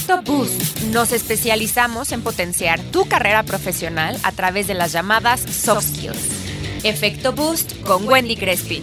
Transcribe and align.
Efecto 0.00 0.22
Boost. 0.22 0.80
Nos 0.84 1.12
especializamos 1.12 2.10
en 2.12 2.22
potenciar 2.22 2.80
tu 2.80 3.06
carrera 3.06 3.42
profesional 3.42 4.18
a 4.22 4.32
través 4.32 4.66
de 4.66 4.72
las 4.72 4.92
llamadas 4.92 5.42
soft 5.42 5.88
skills. 5.88 6.84
Efecto 6.84 7.34
Boost 7.34 7.82
con 7.82 8.08
Wendy 8.08 8.34
Crespi. 8.34 8.82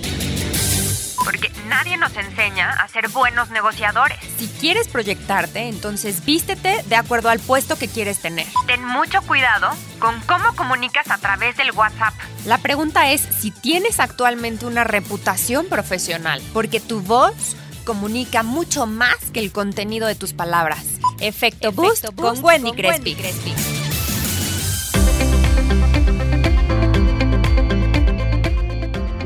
Porque 1.25 1.51
nadie 1.69 1.97
nos 1.97 2.15
enseña 2.15 2.69
a 2.69 2.87
ser 2.87 3.09
buenos 3.09 3.49
negociadores. 3.49 4.19
Si 4.37 4.47
quieres 4.47 4.87
proyectarte, 4.89 5.67
entonces 5.67 6.23
vístete 6.23 6.83
de 6.85 6.95
acuerdo 6.95 7.29
al 7.29 7.39
puesto 7.39 7.79
que 7.79 7.87
quieres 7.87 8.19
tener. 8.19 8.45
Ten 8.67 8.85
mucho 8.85 9.19
cuidado 9.23 9.71
con 9.97 10.21
cómo 10.21 10.55
comunicas 10.55 11.09
a 11.09 11.17
través 11.17 11.57
del 11.57 11.71
WhatsApp. 11.71 12.13
La 12.45 12.59
pregunta 12.59 13.11
es 13.11 13.21
si 13.21 13.49
tienes 13.49 13.99
actualmente 13.99 14.67
una 14.67 14.83
reputación 14.83 15.65
profesional, 15.65 16.43
porque 16.53 16.79
tu 16.79 17.01
voz 17.01 17.55
comunica 17.87 18.43
mucho 18.43 18.85
más 18.85 19.15
que 19.33 19.39
el 19.39 19.53
contenido 19.53 20.07
de 20.07 20.15
tus 20.15 20.33
palabras. 20.33 20.99
Efecto, 21.21 21.71
Boost, 21.71 22.13
con 22.17 22.43
Wendy 22.43 22.73
Crespi. 22.73 23.15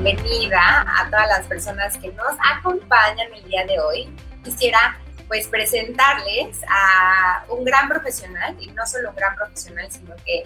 Bienvenida 0.04 0.86
a 0.88 1.10
todas 1.10 1.28
las 1.28 1.48
personas 1.48 1.98
que 1.98 2.10
nos 2.10 2.36
acompañan 2.56 3.34
el 3.34 3.44
día 3.46 3.66
de 3.66 3.80
hoy. 3.80 4.16
Quisiera 4.44 4.96
pues 5.28 5.48
presentarles 5.48 6.60
a 6.70 7.44
un 7.50 7.64
gran 7.64 7.90
profesional 7.90 8.56
y 8.60 8.68
no 8.68 8.86
solo 8.86 9.10
un 9.10 9.16
gran 9.16 9.36
profesional, 9.36 9.92
sino 9.92 10.16
que 10.18 10.44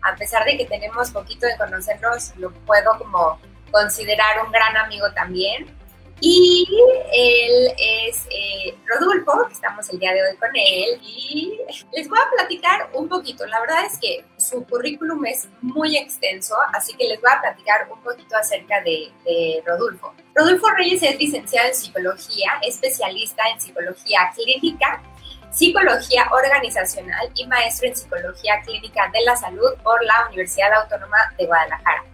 a 0.00 0.16
pesar 0.16 0.46
de 0.46 0.56
que 0.56 0.64
tenemos 0.64 1.10
poquito 1.10 1.44
de 1.46 1.58
conocernos, 1.58 2.34
lo 2.36 2.52
puedo 2.52 2.96
como 2.96 3.38
considerar 3.70 4.46
un 4.46 4.50
gran 4.50 4.78
amigo 4.78 5.12
también. 5.12 5.78
Y 6.20 6.68
él 7.12 7.74
es 7.78 8.26
eh, 8.30 8.74
Rodolfo, 8.86 9.46
que 9.46 9.54
estamos 9.54 9.88
el 9.88 9.98
día 9.98 10.12
de 10.12 10.22
hoy 10.22 10.36
con 10.36 10.50
él, 10.54 11.00
y 11.02 11.58
les 11.92 12.08
voy 12.08 12.18
a 12.18 12.30
platicar 12.36 12.90
un 12.92 13.08
poquito. 13.08 13.46
La 13.46 13.60
verdad 13.60 13.86
es 13.86 13.98
que 13.98 14.24
su 14.36 14.64
currículum 14.66 15.24
es 15.24 15.48
muy 15.62 15.96
extenso, 15.96 16.54
así 16.74 16.94
que 16.94 17.08
les 17.08 17.20
voy 17.20 17.30
a 17.30 17.40
platicar 17.40 17.88
un 17.90 18.00
poquito 18.02 18.36
acerca 18.36 18.82
de, 18.82 19.10
de 19.24 19.62
Rodolfo. 19.66 20.14
Rodolfo 20.34 20.68
Reyes 20.76 21.02
es 21.02 21.18
licenciado 21.18 21.68
en 21.68 21.74
psicología, 21.74 22.52
especialista 22.62 23.42
en 23.52 23.60
psicología 23.60 24.30
clínica, 24.34 25.02
psicología 25.50 26.28
organizacional 26.30 27.30
y 27.34 27.46
maestro 27.46 27.88
en 27.88 27.96
psicología 27.96 28.60
clínica 28.64 29.10
de 29.12 29.22
la 29.22 29.36
salud 29.36 29.70
por 29.82 30.02
la 30.04 30.26
Universidad 30.28 30.72
Autónoma 30.74 31.18
de 31.38 31.46
Guadalajara. 31.46 32.04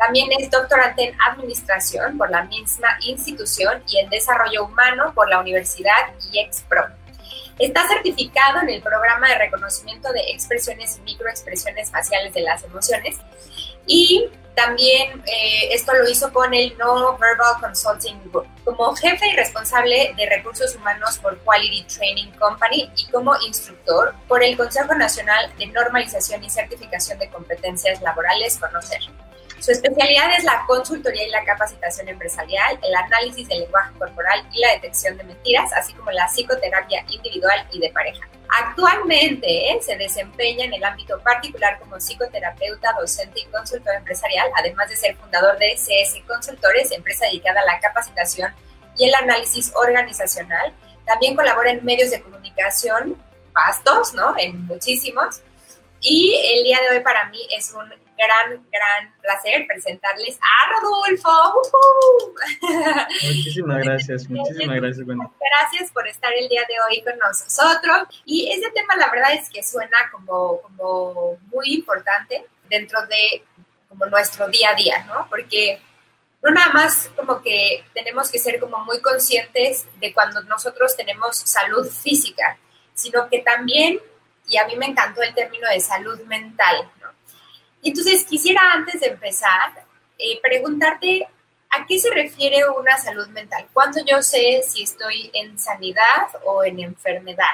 También 0.00 0.30
es 0.38 0.50
doctorante 0.50 1.04
en 1.04 1.20
Administración 1.20 2.16
por 2.16 2.30
la 2.30 2.44
misma 2.44 2.88
institución 3.06 3.82
y 3.86 3.98
en 3.98 4.08
Desarrollo 4.08 4.64
Humano 4.64 5.12
por 5.14 5.28
la 5.28 5.38
Universidad 5.40 6.14
IEXPRO. 6.32 6.86
Está 7.58 7.86
certificado 7.86 8.62
en 8.62 8.70
el 8.70 8.80
programa 8.80 9.28
de 9.28 9.36
reconocimiento 9.36 10.10
de 10.12 10.20
expresiones 10.30 10.96
y 10.96 11.02
microexpresiones 11.02 11.90
faciales 11.90 12.32
de 12.32 12.40
las 12.40 12.64
emociones 12.64 13.18
y 13.86 14.30
también 14.54 15.22
eh, 15.26 15.68
esto 15.72 15.92
lo 15.94 16.08
hizo 16.08 16.32
con 16.32 16.54
el 16.54 16.76
No 16.78 17.18
Verbal 17.18 17.60
Consulting 17.60 18.30
Group 18.30 18.46
como 18.64 18.94
jefe 18.96 19.28
y 19.28 19.36
responsable 19.36 20.14
de 20.16 20.28
recursos 20.30 20.74
humanos 20.76 21.18
por 21.18 21.38
Quality 21.40 21.82
Training 21.84 22.30
Company 22.38 22.90
y 22.96 23.06
como 23.10 23.36
instructor 23.46 24.14
por 24.26 24.42
el 24.42 24.56
Consejo 24.56 24.94
Nacional 24.94 25.52
de 25.58 25.66
Normalización 25.66 26.42
y 26.42 26.48
Certificación 26.48 27.18
de 27.18 27.28
Competencias 27.28 28.00
Laborales, 28.00 28.56
Conocer. 28.58 29.00
Su 29.60 29.72
especialidad 29.72 30.34
es 30.38 30.44
la 30.44 30.64
consultoría 30.66 31.26
y 31.26 31.30
la 31.30 31.44
capacitación 31.44 32.08
empresarial, 32.08 32.78
el 32.82 32.94
análisis 32.94 33.46
del 33.46 33.60
lenguaje 33.60 33.92
corporal 33.98 34.42
y 34.54 34.58
la 34.58 34.72
detección 34.72 35.18
de 35.18 35.24
mentiras, 35.24 35.70
así 35.74 35.92
como 35.92 36.10
la 36.12 36.26
psicoterapia 36.28 37.04
individual 37.10 37.68
y 37.70 37.78
de 37.78 37.90
pareja. 37.90 38.26
Actualmente 38.48 39.78
se 39.82 39.96
desempeña 39.98 40.64
en 40.64 40.72
el 40.72 40.82
ámbito 40.82 41.20
particular 41.20 41.78
como 41.78 42.00
psicoterapeuta, 42.00 42.94
docente 42.98 43.40
y 43.40 43.44
consultor 43.46 43.96
empresarial, 43.96 44.48
además 44.56 44.88
de 44.88 44.96
ser 44.96 45.14
fundador 45.16 45.58
de 45.58 45.76
CS 45.76 46.22
Consultores, 46.26 46.90
empresa 46.90 47.26
dedicada 47.26 47.60
a 47.60 47.66
la 47.66 47.80
capacitación 47.80 48.54
y 48.96 49.08
el 49.08 49.14
análisis 49.14 49.72
organizacional. 49.74 50.72
También 51.04 51.36
colabora 51.36 51.70
en 51.70 51.84
medios 51.84 52.10
de 52.10 52.22
comunicación 52.22 53.22
vastos, 53.52 54.14
¿no? 54.14 54.34
En 54.38 54.64
muchísimos. 54.64 55.42
Y 56.00 56.34
el 56.54 56.64
día 56.64 56.78
de 56.80 56.96
hoy 56.96 57.04
para 57.04 57.28
mí 57.28 57.46
es 57.54 57.72
un 57.72 57.99
gran, 58.20 58.66
gran 58.70 59.14
placer 59.20 59.66
presentarles 59.66 60.38
a 60.40 60.80
Rodolfo. 60.80 61.62
Muchísimas 63.26 63.84
gracias, 63.84 64.28
muchísimas 64.28 64.76
gracias. 64.76 65.06
Bueno. 65.06 65.34
Gracias 65.40 65.90
por 65.92 66.06
estar 66.06 66.32
el 66.34 66.48
día 66.48 66.62
de 66.68 66.74
hoy 66.86 67.02
con 67.02 67.18
nosotros. 67.18 68.22
Y 68.24 68.50
ese 68.52 68.70
tema 68.72 68.96
la 68.96 69.10
verdad 69.10 69.32
es 69.34 69.48
que 69.50 69.62
suena 69.62 69.98
como, 70.12 70.60
como 70.62 71.38
muy 71.52 71.74
importante 71.74 72.46
dentro 72.68 73.00
de 73.06 73.44
como 73.88 74.06
nuestro 74.06 74.48
día 74.48 74.70
a 74.70 74.74
día, 74.74 75.04
¿no? 75.06 75.26
Porque 75.28 75.80
no 76.42 76.50
nada 76.50 76.72
más 76.72 77.10
como 77.16 77.42
que 77.42 77.84
tenemos 77.92 78.30
que 78.30 78.38
ser 78.38 78.60
como 78.60 78.78
muy 78.84 79.00
conscientes 79.00 79.86
de 79.98 80.12
cuando 80.14 80.42
nosotros 80.44 80.96
tenemos 80.96 81.36
salud 81.36 81.86
física, 81.86 82.58
sino 82.94 83.28
que 83.28 83.40
también, 83.40 84.00
y 84.48 84.56
a 84.56 84.66
mí 84.66 84.76
me 84.76 84.86
encantó 84.86 85.22
el 85.22 85.34
término 85.34 85.68
de 85.68 85.80
salud 85.80 86.20
mental, 86.22 86.90
entonces, 87.82 88.24
quisiera 88.24 88.60
antes 88.72 89.00
de 89.00 89.08
empezar 89.08 89.84
eh, 90.18 90.38
preguntarte 90.42 91.26
a 91.70 91.86
qué 91.86 91.98
se 91.98 92.10
refiere 92.10 92.68
una 92.68 92.96
salud 92.98 93.28
mental. 93.28 93.66
¿Cuándo 93.72 94.00
yo 94.04 94.22
sé 94.22 94.62
si 94.66 94.82
estoy 94.82 95.30
en 95.32 95.58
sanidad 95.58 96.28
o 96.44 96.64
en 96.64 96.80
enfermedad? 96.80 97.46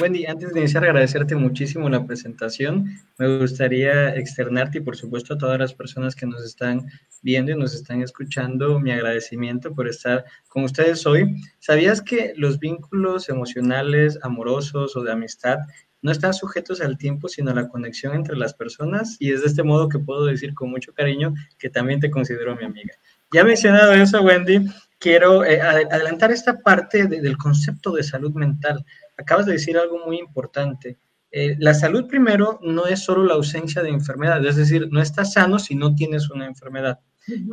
Wendy, 0.00 0.26
antes 0.26 0.52
de 0.52 0.60
iniciar, 0.60 0.84
agradecerte 0.84 1.34
muchísimo 1.34 1.88
la 1.88 2.06
presentación. 2.06 2.86
Me 3.18 3.38
gustaría 3.38 4.14
externarte 4.14 4.78
y, 4.78 4.80
por 4.82 4.96
supuesto, 4.96 5.34
a 5.34 5.38
todas 5.38 5.58
las 5.58 5.74
personas 5.74 6.14
que 6.14 6.26
nos 6.26 6.44
están 6.44 6.86
viendo 7.22 7.52
y 7.52 7.56
nos 7.56 7.74
están 7.74 8.02
escuchando, 8.02 8.78
mi 8.78 8.92
agradecimiento 8.92 9.74
por 9.74 9.88
estar 9.88 10.24
con 10.48 10.64
ustedes 10.64 11.06
hoy. 11.06 11.36
¿Sabías 11.58 12.02
que 12.02 12.34
los 12.36 12.58
vínculos 12.58 13.28
emocionales, 13.28 14.18
amorosos 14.22 14.96
o 14.96 15.02
de 15.02 15.12
amistad 15.12 15.58
no 16.02 16.12
están 16.12 16.34
sujetos 16.34 16.80
al 16.80 16.98
tiempo, 16.98 17.28
sino 17.28 17.50
a 17.50 17.54
la 17.54 17.68
conexión 17.68 18.14
entre 18.14 18.36
las 18.36 18.54
personas 18.54 19.16
y 19.18 19.32
es 19.32 19.40
de 19.40 19.48
este 19.48 19.62
modo 19.62 19.88
que 19.88 19.98
puedo 19.98 20.26
decir 20.26 20.54
con 20.54 20.70
mucho 20.70 20.92
cariño 20.92 21.34
que 21.58 21.68
también 21.68 21.98
te 22.00 22.10
considero 22.10 22.54
mi 22.54 22.64
amiga. 22.64 22.94
Ya 23.32 23.42
mencionado 23.42 23.92
eso, 23.92 24.22
Wendy, 24.22 24.60
quiero 24.98 25.44
eh, 25.44 25.60
adelantar 25.60 26.32
esta 26.32 26.60
parte 26.60 27.06
del 27.06 27.36
concepto 27.36 27.92
de 27.92 28.02
salud 28.02 28.32
mental. 28.34 28.84
Acabas 29.16 29.46
de 29.46 29.52
decir 29.52 29.76
algo 29.76 30.04
muy 30.04 30.18
importante. 30.18 30.98
Eh, 31.30 31.56
la 31.58 31.74
salud 31.74 32.06
primero 32.06 32.58
no 32.62 32.86
es 32.86 33.00
solo 33.00 33.24
la 33.24 33.34
ausencia 33.34 33.82
de 33.82 33.90
enfermedad, 33.90 34.44
es 34.46 34.56
decir, 34.56 34.88
no 34.90 35.02
estás 35.02 35.34
sano 35.34 35.58
si 35.58 35.74
no 35.74 35.94
tienes 35.94 36.30
una 36.30 36.46
enfermedad. 36.46 37.00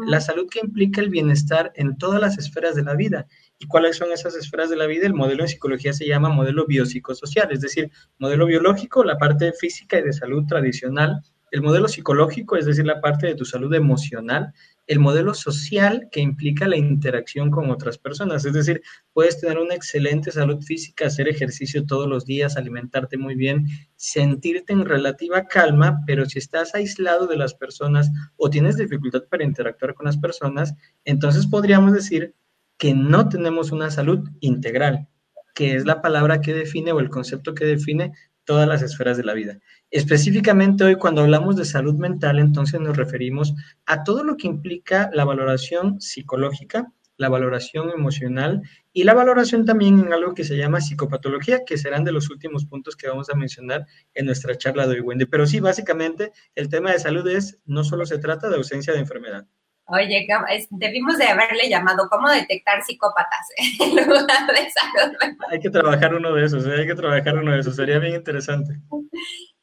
La 0.06 0.22
salud 0.22 0.48
que 0.50 0.60
implica 0.64 1.02
el 1.02 1.10
bienestar 1.10 1.74
en 1.76 1.98
todas 1.98 2.22
las 2.22 2.38
esferas 2.38 2.76
de 2.76 2.84
la 2.84 2.94
vida. 2.94 3.26
¿Y 3.58 3.66
cuáles 3.66 3.98
son 3.98 4.12
esas 4.12 4.36
esferas 4.36 4.70
de 4.70 4.76
la 4.76 4.86
vida? 4.86 5.08
El 5.08 5.16
modelo 5.16 5.42
en 5.42 5.50
psicología 5.50 5.94
se 5.94 6.08
llama 6.08 6.30
modelo 6.30 6.68
biopsicosocial, 6.68 7.52
es 7.52 7.62
decir, 7.62 7.90
modelo 8.20 8.46
biológico, 8.46 9.04
la 9.04 9.18
parte 9.18 9.52
física 9.54 9.98
y 9.98 10.04
de 10.04 10.14
salud 10.14 10.46
tradicional, 10.46 11.24
el 11.50 11.62
modelo 11.62 11.88
psicológico, 11.88 12.56
es 12.56 12.66
decir, 12.66 12.86
la 12.86 13.02
parte 13.02 13.28
de 13.28 13.36
tu 13.36 13.46
salud 13.46 13.74
emocional, 13.74 14.54
el 14.88 15.00
modelo 15.00 15.34
social 15.34 16.10
que 16.12 16.20
implica 16.20 16.68
la 16.68 16.78
interacción 16.78 17.50
con 17.50 17.72
otras 17.72 17.98
personas. 17.98 18.46
Es 18.46 18.54
decir, 18.54 18.82
puedes 19.14 19.40
tener 19.40 19.58
una 19.58 19.76
excelente 19.76 20.32
salud 20.32 20.62
física, 20.62 21.08
hacer 21.08 21.28
ejercicio 21.28 21.86
todos 21.86 22.08
los 22.08 22.26
días, 22.26 22.58
alimentarte 22.58 23.18
muy 23.18 23.36
bien, 23.36 23.68
sentirte 23.96 24.74
en 24.74 24.86
relativa 24.86 25.46
calma, 25.46 26.02
pero 26.06 26.26
si 26.26 26.40
estás 26.40 26.76
aislado 26.76 27.28
de 27.28 27.38
las 27.38 27.54
personas 27.54 28.12
o 28.36 28.50
tienes 28.50 28.78
dificultad 28.78 29.24
para 29.30 29.46
interactuar 29.46 29.94
con 29.94 30.06
las 30.06 30.18
personas, 30.18 30.74
entonces 31.06 31.48
podríamos 31.48 31.94
decir 31.94 32.36
que 32.78 32.94
no 32.94 33.30
tenemos 33.30 33.72
una 33.72 33.90
salud 33.92 34.30
integral, 34.42 35.08
que 35.56 35.76
es 35.76 35.86
la 35.86 36.02
palabra 36.02 36.42
que 36.42 36.54
define 36.54 36.92
o 36.92 37.00
el 37.00 37.10
concepto 37.10 37.54
que 37.54 37.66
define 37.66 38.12
todas 38.46 38.68
las 38.68 38.82
esferas 38.82 39.18
de 39.18 39.24
la 39.24 39.34
vida. 39.34 39.60
Específicamente 39.92 40.84
hoy 40.84 40.96
cuando 40.96 41.22
hablamos 41.22 41.56
de 41.56 41.66
salud 41.66 41.96
mental, 41.96 42.40
entonces 42.40 42.80
nos 42.80 42.98
referimos 42.98 43.54
a 43.86 44.04
todo 44.04 44.24
lo 44.24 44.38
que 44.38 44.48
implica 44.48 45.10
la 45.14 45.26
valoración 45.26 46.02
psicológica, 46.02 46.92
la 47.18 47.30
valoración 47.30 47.92
emocional 47.92 48.62
y 48.92 49.04
la 49.04 49.14
valoración 49.14 49.66
también 49.66 50.00
en 50.00 50.14
algo 50.14 50.34
que 50.34 50.44
se 50.44 50.58
llama 50.58 50.82
psicopatología, 50.82 51.64
que 51.66 51.78
serán 51.78 52.04
de 52.04 52.12
los 52.12 52.30
últimos 52.30 52.66
puntos 52.66 52.96
que 52.96 53.08
vamos 53.08 53.30
a 53.30 53.36
mencionar 53.36 53.86
en 54.14 54.26
nuestra 54.26 54.58
charla 54.58 54.88
de 54.88 54.96
hoy, 54.96 55.02
Wendy. 55.02 55.26
Pero 55.26 55.46
sí, 55.46 55.60
básicamente 55.60 56.32
el 56.56 56.70
tema 56.70 56.92
de 56.92 57.00
salud 57.00 57.28
es, 57.28 57.60
no 57.66 57.84
solo 57.84 58.06
se 58.06 58.18
trata 58.18 58.50
de 58.50 58.58
ausencia 58.58 58.94
de 58.94 59.00
enfermedad. 59.00 59.48
Oye, 59.86 60.26
debimos 60.70 61.18
de 61.18 61.26
haberle 61.26 61.68
llamado 61.68 62.08
cómo 62.10 62.30
detectar 62.30 62.82
psicópatas 62.84 63.48
en 63.80 63.96
lugar 63.96 64.48
de 64.48 64.70
salud 64.72 65.18
mental. 65.20 65.48
Hay 65.52 65.60
que 65.60 65.70
trabajar 65.70 66.14
uno 66.14 66.34
de 66.34 66.46
esos, 66.46 66.66
¿eh? 66.66 66.76
hay 66.80 66.88
que 66.88 66.96
trabajar 66.96 67.38
uno 67.38 67.52
de 67.52 67.60
esos, 67.60 67.76
sería 67.76 68.00
bien 68.00 68.16
interesante. 68.16 68.80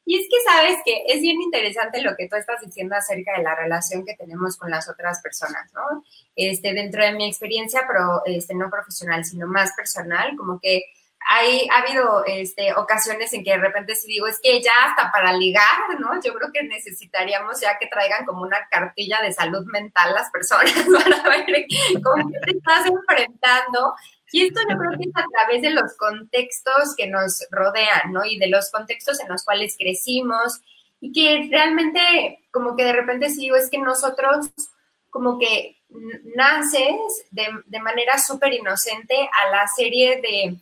Y 0.05 0.17
es 0.17 0.27
que 0.29 0.51
sabes 0.51 0.77
que 0.83 1.03
es 1.07 1.21
bien 1.21 1.41
interesante 1.41 2.01
lo 2.01 2.15
que 2.15 2.27
tú 2.27 2.35
estás 2.35 2.59
diciendo 2.61 2.95
acerca 2.95 3.37
de 3.37 3.43
la 3.43 3.55
relación 3.55 4.05
que 4.05 4.15
tenemos 4.15 4.57
con 4.57 4.69
las 4.69 4.89
otras 4.89 5.21
personas, 5.21 5.71
¿no? 5.73 6.03
Este, 6.35 6.73
dentro 6.73 7.03
de 7.03 7.13
mi 7.13 7.27
experiencia, 7.27 7.81
pero 7.87 8.21
este, 8.25 8.53
no 8.53 8.69
profesional, 8.69 9.23
sino 9.25 9.47
más 9.47 9.71
personal, 9.75 10.35
como 10.37 10.59
que 10.59 10.83
hay, 11.27 11.67
ha 11.69 11.81
habido 11.81 12.25
este, 12.25 12.73
ocasiones 12.73 13.31
en 13.33 13.43
que 13.43 13.51
de 13.51 13.57
repente 13.57 13.95
sí 13.95 14.07
digo, 14.07 14.27
es 14.27 14.39
que 14.41 14.61
ya 14.61 14.71
hasta 14.85 15.11
para 15.11 15.33
ligar, 15.33 15.99
¿no? 15.99 16.19
Yo 16.21 16.33
creo 16.33 16.51
que 16.51 16.63
necesitaríamos 16.63 17.61
ya 17.61 17.77
que 17.77 17.87
traigan 17.87 18.25
como 18.25 18.41
una 18.41 18.67
cartilla 18.69 19.21
de 19.21 19.31
salud 19.31 19.65
mental 19.65 20.13
las 20.13 20.29
personas 20.31 20.73
para 21.03 21.23
ver 21.29 21.65
cómo 22.03 22.29
te 22.45 22.57
estás 22.57 22.85
enfrentando. 22.87 23.93
Y 24.31 24.47
esto 24.47 24.61
yo 24.61 24.77
creo 24.77 24.91
que 24.97 25.09
es 25.09 25.15
a 25.15 25.25
través 25.31 25.61
de 25.61 25.71
los 25.71 25.95
contextos 25.97 26.95
que 26.95 27.07
nos 27.07 27.45
rodean, 27.51 28.11
¿no? 28.11 28.25
Y 28.25 28.39
de 28.39 28.47
los 28.47 28.71
contextos 28.71 29.19
en 29.19 29.27
los 29.27 29.43
cuales 29.43 29.75
crecimos 29.77 30.61
y 31.01 31.11
que 31.11 31.47
realmente 31.51 32.39
como 32.51 32.75
que 32.75 32.85
de 32.85 32.93
repente 32.93 33.29
sí 33.29 33.41
digo, 33.41 33.55
es 33.55 33.69
que 33.69 33.77
nosotros 33.77 34.51
como 35.09 35.37
que 35.37 35.81
naces 36.35 37.25
de, 37.31 37.47
de 37.65 37.79
manera 37.81 38.17
súper 38.17 38.53
inocente 38.53 39.29
a 39.43 39.51
la 39.51 39.67
serie 39.67 40.21
de 40.21 40.57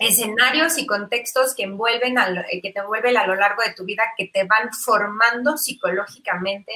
escenarios 0.00 0.78
y 0.78 0.86
contextos 0.86 1.54
que 1.54 1.64
envuelven 1.64 2.16
eh, 2.18 2.60
que 2.62 2.72
te 2.72 2.80
envuelven 2.80 3.16
a 3.18 3.26
lo 3.26 3.34
largo 3.36 3.62
de 3.62 3.74
tu 3.74 3.84
vida, 3.84 4.02
que 4.16 4.28
te 4.28 4.44
van 4.44 4.72
formando 4.72 5.58
psicológicamente 5.58 6.72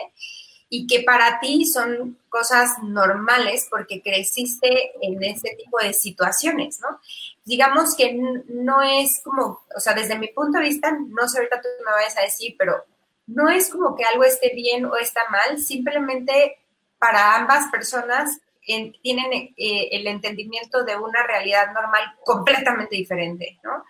y 0.69 0.87
que 0.87 1.03
para 1.05 1.41
ti 1.41 1.65
son 1.65 2.19
cosas 2.29 2.83
normales 2.83 3.67
porque 3.71 4.03
creciste 4.03 4.93
en 5.01 5.23
ese 5.25 5.57
tipo 5.57 5.79
de 5.79 5.95
situaciones, 5.95 6.81
¿no? 6.81 7.01
Digamos 7.45 7.97
que 7.97 8.15
no 8.49 8.83
es 8.83 9.23
como, 9.23 9.63
o 9.75 9.81
sea, 9.81 9.95
desde 9.95 10.19
mi 10.19 10.29
punto 10.29 10.59
de 10.59 10.65
vista, 10.65 10.91
no 11.09 11.27
sé 11.27 11.39
ahorita 11.39 11.63
tú 11.63 11.69
me 11.85 11.93
vayas 11.93 12.19
a 12.19 12.23
decir, 12.23 12.57
pero 12.59 12.85
no 13.27 13.49
es 13.49 13.71
como 13.71 13.97
que 13.97 14.05
algo 14.05 14.25
esté 14.25 14.53
bien 14.55 14.85
o 14.85 14.97
está 14.97 15.23
mal, 15.31 15.59
simplemente 15.59 16.59
para 16.99 17.37
ambas 17.37 17.71
personas 17.71 18.39
tienen 18.65 19.33
eh, 19.57 19.89
el 19.93 20.07
entendimiento 20.07 20.85
de 20.85 20.97
una 20.97 21.27
realidad 21.27 21.73
normal 21.73 22.03
completamente 22.25 22.97
diferente, 22.97 23.59
¿no? 23.63 23.85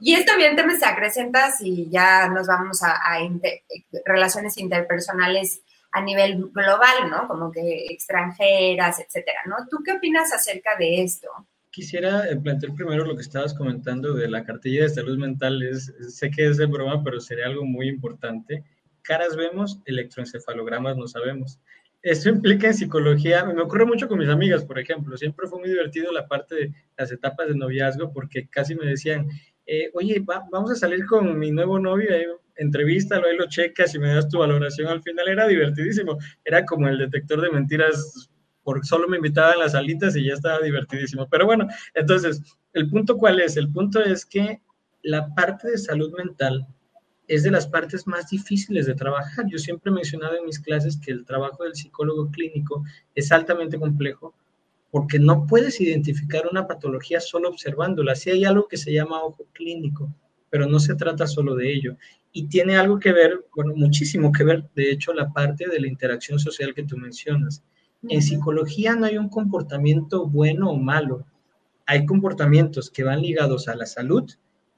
Y 0.00 0.14
esto 0.14 0.32
evidentemente 0.32 0.80
se 0.80 0.86
acrecenta 0.86 1.50
si 1.50 1.88
ya 1.90 2.28
nos 2.28 2.46
vamos 2.46 2.82
a, 2.82 2.98
relaciones 4.06 4.56
interpersonales 4.56 5.62
a 5.92 6.00
nivel 6.00 6.50
global, 6.52 7.10
¿no? 7.10 7.28
Como 7.28 7.50
que 7.50 7.86
extranjeras, 7.90 9.00
etcétera, 9.00 9.40
¿no? 9.46 9.56
¿Tú 9.70 9.82
qué 9.84 9.92
opinas 9.92 10.32
acerca 10.32 10.76
de 10.78 11.02
esto? 11.02 11.28
Quisiera 11.70 12.28
eh, 12.28 12.36
plantear 12.36 12.74
primero 12.74 13.04
lo 13.04 13.14
que 13.14 13.22
estabas 13.22 13.54
comentando 13.54 14.14
de 14.14 14.28
la 14.28 14.44
cartilla 14.44 14.84
de 14.84 14.90
salud 14.90 15.18
mental. 15.18 15.62
Sé 16.08 16.30
que 16.30 16.46
es 16.46 16.56
de 16.56 16.66
broma, 16.66 17.04
pero 17.04 17.20
sería 17.20 17.46
algo 17.46 17.64
muy 17.64 17.88
importante. 17.88 18.64
Caras 19.02 19.36
vemos, 19.36 19.80
electroencefalogramas 19.84 20.96
no 20.96 21.08
sabemos. 21.08 21.58
Esto 22.02 22.30
implica 22.30 22.68
en 22.68 22.74
psicología, 22.74 23.44
me 23.44 23.60
ocurre 23.60 23.84
mucho 23.84 24.08
con 24.08 24.18
mis 24.18 24.28
amigas, 24.28 24.64
por 24.64 24.78
ejemplo, 24.78 25.16
siempre 25.18 25.46
fue 25.46 25.58
muy 25.58 25.68
divertido 25.68 26.10
la 26.12 26.26
parte 26.26 26.54
de 26.54 26.74
las 26.96 27.12
etapas 27.12 27.48
de 27.48 27.54
noviazgo 27.54 28.10
porque 28.10 28.48
casi 28.48 28.74
me 28.74 28.86
decían, 28.86 29.28
eh, 29.66 29.90
oye, 29.94 30.24
vamos 30.50 30.70
a 30.70 30.74
salir 30.74 31.04
con 31.06 31.38
mi 31.38 31.50
nuevo 31.50 31.78
novio, 31.78 32.12
ahí, 32.14 32.24
entrevístalo, 32.56 33.26
ahí 33.26 33.36
lo 33.36 33.48
checas 33.48 33.94
y 33.94 33.98
me 33.98 34.14
das 34.14 34.28
tu 34.28 34.38
valoración. 34.38 34.88
Al 34.88 35.02
final 35.02 35.28
era 35.28 35.46
divertidísimo, 35.46 36.18
era 36.44 36.64
como 36.64 36.88
el 36.88 36.98
detector 36.98 37.40
de 37.40 37.50
mentiras, 37.50 38.30
porque 38.62 38.86
solo 38.86 39.06
me 39.06 39.18
invitaban 39.18 39.58
las 39.58 39.72
salitas 39.72 40.16
y 40.16 40.24
ya 40.24 40.34
estaba 40.34 40.60
divertidísimo. 40.60 41.28
Pero 41.30 41.46
bueno, 41.46 41.68
entonces, 41.94 42.42
¿el 42.72 42.88
punto 42.88 43.16
cuál 43.16 43.40
es? 43.40 43.56
El 43.56 43.70
punto 43.70 44.02
es 44.02 44.26
que 44.26 44.60
la 45.02 45.34
parte 45.34 45.70
de 45.70 45.78
salud 45.78 46.12
mental 46.16 46.66
es 47.30 47.44
de 47.44 47.52
las 47.52 47.68
partes 47.68 48.08
más 48.08 48.28
difíciles 48.28 48.86
de 48.86 48.94
trabajar. 48.94 49.46
Yo 49.48 49.56
siempre 49.56 49.92
he 49.92 49.94
mencionado 49.94 50.36
en 50.36 50.44
mis 50.44 50.58
clases 50.58 50.96
que 50.96 51.12
el 51.12 51.24
trabajo 51.24 51.62
del 51.62 51.76
psicólogo 51.76 52.28
clínico 52.28 52.82
es 53.14 53.30
altamente 53.30 53.78
complejo 53.78 54.34
porque 54.90 55.20
no 55.20 55.46
puedes 55.46 55.80
identificar 55.80 56.48
una 56.50 56.66
patología 56.66 57.20
solo 57.20 57.48
observándola. 57.48 58.16
Sí 58.16 58.30
hay 58.30 58.44
algo 58.44 58.66
que 58.66 58.76
se 58.76 58.92
llama 58.92 59.22
ojo 59.22 59.46
clínico, 59.52 60.12
pero 60.50 60.66
no 60.66 60.80
se 60.80 60.96
trata 60.96 61.28
solo 61.28 61.54
de 61.54 61.72
ello. 61.72 61.96
Y 62.32 62.48
tiene 62.48 62.76
algo 62.76 62.98
que 62.98 63.12
ver, 63.12 63.46
bueno, 63.54 63.74
muchísimo 63.76 64.32
que 64.32 64.42
ver, 64.42 64.68
de 64.74 64.90
hecho, 64.90 65.14
la 65.14 65.32
parte 65.32 65.68
de 65.68 65.78
la 65.78 65.86
interacción 65.86 66.40
social 66.40 66.74
que 66.74 66.82
tú 66.82 66.96
mencionas. 66.96 67.62
En 68.08 68.22
psicología 68.22 68.96
no 68.96 69.06
hay 69.06 69.18
un 69.18 69.28
comportamiento 69.28 70.26
bueno 70.26 70.70
o 70.70 70.76
malo. 70.76 71.24
Hay 71.86 72.06
comportamientos 72.06 72.90
que 72.90 73.04
van 73.04 73.22
ligados 73.22 73.68
a 73.68 73.76
la 73.76 73.86
salud 73.86 74.28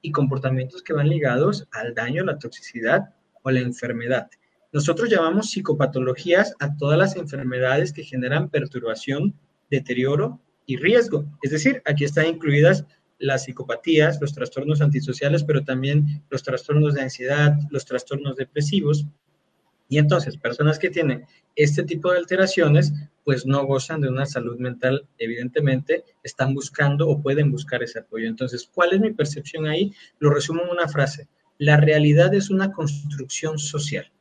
y 0.03 0.11
comportamientos 0.11 0.83
que 0.83 0.93
van 0.93 1.09
ligados 1.09 1.67
al 1.71 1.95
daño, 1.95 2.23
la 2.23 2.37
toxicidad 2.37 3.15
o 3.41 3.49
la 3.49 3.61
enfermedad. 3.61 4.29
Nosotros 4.71 5.09
llamamos 5.09 5.49
psicopatologías 5.49 6.53
a 6.59 6.75
todas 6.77 6.99
las 6.99 7.15
enfermedades 7.15 7.93
que 7.93 8.03
generan 8.03 8.49
perturbación, 8.49 9.33
deterioro 9.71 10.39
y 10.65 10.77
riesgo. 10.77 11.25
Es 11.41 11.51
decir, 11.51 11.81
aquí 11.85 12.03
están 12.03 12.27
incluidas 12.27 12.85
las 13.17 13.45
psicopatías, 13.45 14.19
los 14.19 14.33
trastornos 14.33 14.81
antisociales, 14.81 15.43
pero 15.43 15.63
también 15.63 16.23
los 16.29 16.43
trastornos 16.43 16.93
de 16.93 17.01
ansiedad, 17.01 17.53
los 17.69 17.85
trastornos 17.85 18.35
depresivos. 18.35 19.05
Y 19.93 19.99
entonces, 19.99 20.37
personas 20.37 20.79
que 20.79 20.89
tienen 20.89 21.23
este 21.55 21.83
tipo 21.83 22.11
de 22.11 22.17
alteraciones 22.17 22.91
pues 23.23 23.45
no 23.45 23.63
gozan 23.67 24.01
de 24.01 24.09
una 24.09 24.25
salud 24.25 24.57
mental, 24.57 25.07
evidentemente, 25.19 26.03
están 26.23 26.55
buscando 26.55 27.07
o 27.07 27.21
pueden 27.21 27.51
buscar 27.51 27.83
ese 27.83 27.99
apoyo. 27.99 28.27
Entonces, 28.27 28.67
¿cuál 28.73 28.93
es 28.93 29.01
mi 29.01 29.11
percepción 29.13 29.67
ahí? 29.67 29.93
Lo 30.17 30.31
resumo 30.31 30.63
en 30.63 30.69
una 30.71 30.87
frase. 30.87 31.27
La 31.59 31.77
realidad 31.77 32.33
es 32.33 32.49
una 32.49 32.71
construcción 32.71 33.59
social. 33.59 34.11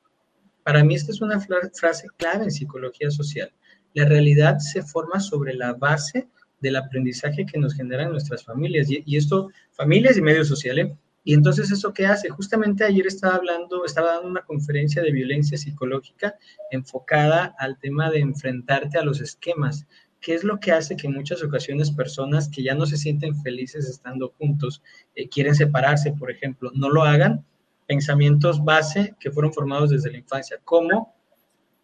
Para 0.63 0.85
mí 0.85 0.95
esta 0.95 1.11
es 1.11 1.23
una 1.23 1.41
frase 1.41 2.07
clave 2.19 2.45
en 2.45 2.51
psicología 2.51 3.11
social. 3.11 3.51
La 3.95 4.05
realidad 4.05 4.59
se 4.59 4.83
forma 4.83 5.21
sobre 5.21 5.55
la 5.55 5.73
base 5.73 6.29
del 6.61 6.77
aprendizaje 6.77 7.47
que 7.47 7.59
nos 7.59 7.73
generan 7.73 8.13
nuestras 8.13 8.45
familias. 8.45 8.89
Y, 8.91 9.17
esto, 9.17 9.49
familias 9.71 10.19
y 10.19 10.21
medios 10.21 10.49
sociales, 10.49 10.93
y 11.25 11.35
entonces, 11.35 11.71
¿eso 11.71 11.93
qué 11.93 12.07
hace? 12.07 12.31
Justamente 12.31 12.85
ayer 12.85 13.07
estaba 13.07 13.37
hablando, 13.37 13.85
estaba 13.85 14.15
dando 14.15 14.29
una 14.29 14.45
conferencia 14.45 15.03
de 15.03 15.13
violencia 15.13 15.57
psicológica 15.57 16.35
enfocada 16.71 17.55
al 17.59 17.79
tema 17.79 18.11
de 18.11 18.21
enfrentarte 18.21 18.99
a 18.99 19.05
los 19.05 19.21
esquemas. 19.21 19.87
¿Qué 20.21 20.35
es 20.35 20.43
lo 20.43 20.59
que 20.59 20.73
hace 20.73 20.97
que 20.97 21.07
en 21.07 21.15
muchas 21.15 21.43
ocasiones 21.43 21.93
personas 21.93 22.49
que 22.49 22.63
ya 22.63 22.75
no 22.75 22.87
se 22.87 22.97
sienten 22.97 23.41
felices 23.41 23.89
estando 23.89 24.35
juntos, 24.39 24.83
eh, 25.15 25.29
quieren 25.29 25.55
separarse, 25.55 26.13
por 26.13 26.31
ejemplo, 26.31 26.73
no 26.75 26.91
lo 26.91 27.05
hagan? 27.05 27.45
Pensamientos 27.87 28.65
base 28.65 29.15
que 29.21 29.31
fueron 29.31 29.53
formados 29.53 29.91
desde 29.91 30.11
la 30.11 30.19
infancia. 30.19 30.59
¿Cómo 30.65 31.15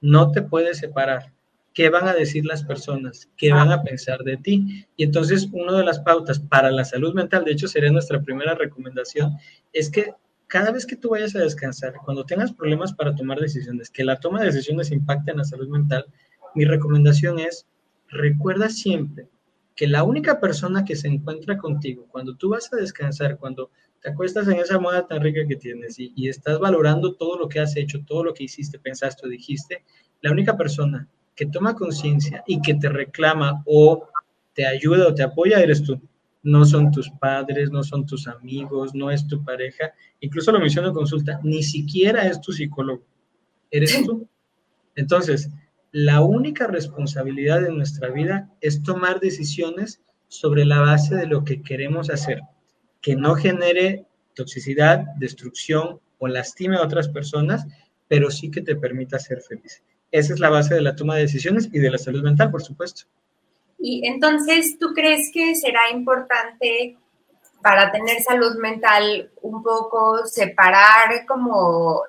no 0.00 0.32
te 0.32 0.42
puedes 0.42 0.78
separar? 0.78 1.32
Qué 1.78 1.90
van 1.90 2.08
a 2.08 2.12
decir 2.12 2.44
las 2.44 2.64
personas, 2.64 3.30
qué 3.36 3.52
van 3.52 3.70
a 3.70 3.84
pensar 3.84 4.24
de 4.24 4.36
ti. 4.36 4.84
Y 4.96 5.04
entonces, 5.04 5.48
una 5.52 5.78
de 5.78 5.84
las 5.84 6.00
pautas 6.00 6.40
para 6.40 6.72
la 6.72 6.84
salud 6.84 7.14
mental, 7.14 7.44
de 7.44 7.52
hecho, 7.52 7.68
sería 7.68 7.92
nuestra 7.92 8.20
primera 8.20 8.56
recomendación, 8.56 9.36
es 9.72 9.88
que 9.88 10.12
cada 10.48 10.72
vez 10.72 10.84
que 10.84 10.96
tú 10.96 11.10
vayas 11.10 11.36
a 11.36 11.38
descansar, 11.38 11.94
cuando 12.04 12.26
tengas 12.26 12.52
problemas 12.52 12.92
para 12.92 13.14
tomar 13.14 13.38
decisiones, 13.38 13.90
que 13.90 14.02
la 14.02 14.18
toma 14.18 14.40
de 14.40 14.46
decisiones 14.46 14.90
impacte 14.90 15.30
en 15.30 15.36
la 15.36 15.44
salud 15.44 15.68
mental, 15.68 16.06
mi 16.56 16.64
recomendación 16.64 17.38
es, 17.38 17.64
recuerda 18.08 18.70
siempre 18.70 19.28
que 19.76 19.86
la 19.86 20.02
única 20.02 20.40
persona 20.40 20.84
que 20.84 20.96
se 20.96 21.06
encuentra 21.06 21.58
contigo 21.58 22.08
cuando 22.10 22.34
tú 22.34 22.48
vas 22.48 22.72
a 22.72 22.76
descansar, 22.76 23.38
cuando 23.38 23.70
te 24.02 24.10
acuestas 24.10 24.48
en 24.48 24.56
esa 24.56 24.80
moda 24.80 25.06
tan 25.06 25.22
rica 25.22 25.46
que 25.46 25.54
tienes 25.54 25.96
y, 26.00 26.12
y 26.16 26.28
estás 26.28 26.58
valorando 26.58 27.14
todo 27.14 27.38
lo 27.38 27.48
que 27.48 27.60
has 27.60 27.76
hecho, 27.76 28.00
todo 28.04 28.24
lo 28.24 28.34
que 28.34 28.42
hiciste, 28.42 28.80
pensaste 28.80 29.24
o 29.24 29.30
dijiste, 29.30 29.84
la 30.22 30.32
única 30.32 30.56
persona 30.56 31.08
que 31.38 31.46
toma 31.46 31.76
conciencia 31.76 32.42
y 32.48 32.60
que 32.60 32.74
te 32.74 32.88
reclama 32.88 33.62
o 33.64 34.08
te 34.54 34.66
ayuda 34.66 35.06
o 35.06 35.14
te 35.14 35.22
apoya, 35.22 35.60
eres 35.60 35.84
tú. 35.84 36.00
No 36.42 36.64
son 36.64 36.90
tus 36.90 37.08
padres, 37.10 37.70
no 37.70 37.84
son 37.84 38.04
tus 38.04 38.26
amigos, 38.26 38.92
no 38.92 39.08
es 39.08 39.24
tu 39.28 39.44
pareja. 39.44 39.92
Incluso 40.18 40.50
lo 40.50 40.58
menciono 40.58 40.88
en 40.88 40.94
consulta, 40.94 41.38
ni 41.44 41.62
siquiera 41.62 42.26
es 42.26 42.40
tu 42.40 42.52
psicólogo, 42.52 43.04
eres 43.70 44.04
tú. 44.04 44.26
Entonces, 44.96 45.48
la 45.92 46.22
única 46.22 46.66
responsabilidad 46.66 47.60
de 47.60 47.70
nuestra 47.70 48.10
vida 48.10 48.50
es 48.60 48.82
tomar 48.82 49.20
decisiones 49.20 50.02
sobre 50.26 50.64
la 50.64 50.80
base 50.80 51.14
de 51.14 51.26
lo 51.26 51.44
que 51.44 51.62
queremos 51.62 52.10
hacer, 52.10 52.40
que 53.00 53.14
no 53.14 53.36
genere 53.36 54.06
toxicidad, 54.34 55.04
destrucción 55.20 56.00
o 56.18 56.26
lastime 56.26 56.78
a 56.78 56.82
otras 56.82 57.08
personas, 57.08 57.64
pero 58.08 58.28
sí 58.32 58.50
que 58.50 58.60
te 58.60 58.74
permita 58.74 59.20
ser 59.20 59.40
feliz. 59.40 59.84
Esa 60.10 60.34
es 60.34 60.40
la 60.40 60.48
base 60.48 60.74
de 60.74 60.80
la 60.80 60.96
toma 60.96 61.16
de 61.16 61.22
decisiones 61.22 61.68
y 61.72 61.78
de 61.78 61.90
la 61.90 61.98
salud 61.98 62.22
mental, 62.22 62.50
por 62.50 62.62
supuesto. 62.62 63.02
Y 63.78 64.06
entonces, 64.06 64.78
¿tú 64.78 64.92
crees 64.94 65.30
que 65.32 65.54
será 65.54 65.90
importante 65.92 66.96
para 67.62 67.92
tener 67.92 68.20
salud 68.22 68.56
mental 68.58 69.30
un 69.42 69.62
poco 69.62 70.26
separar 70.26 71.26
como 71.26 72.02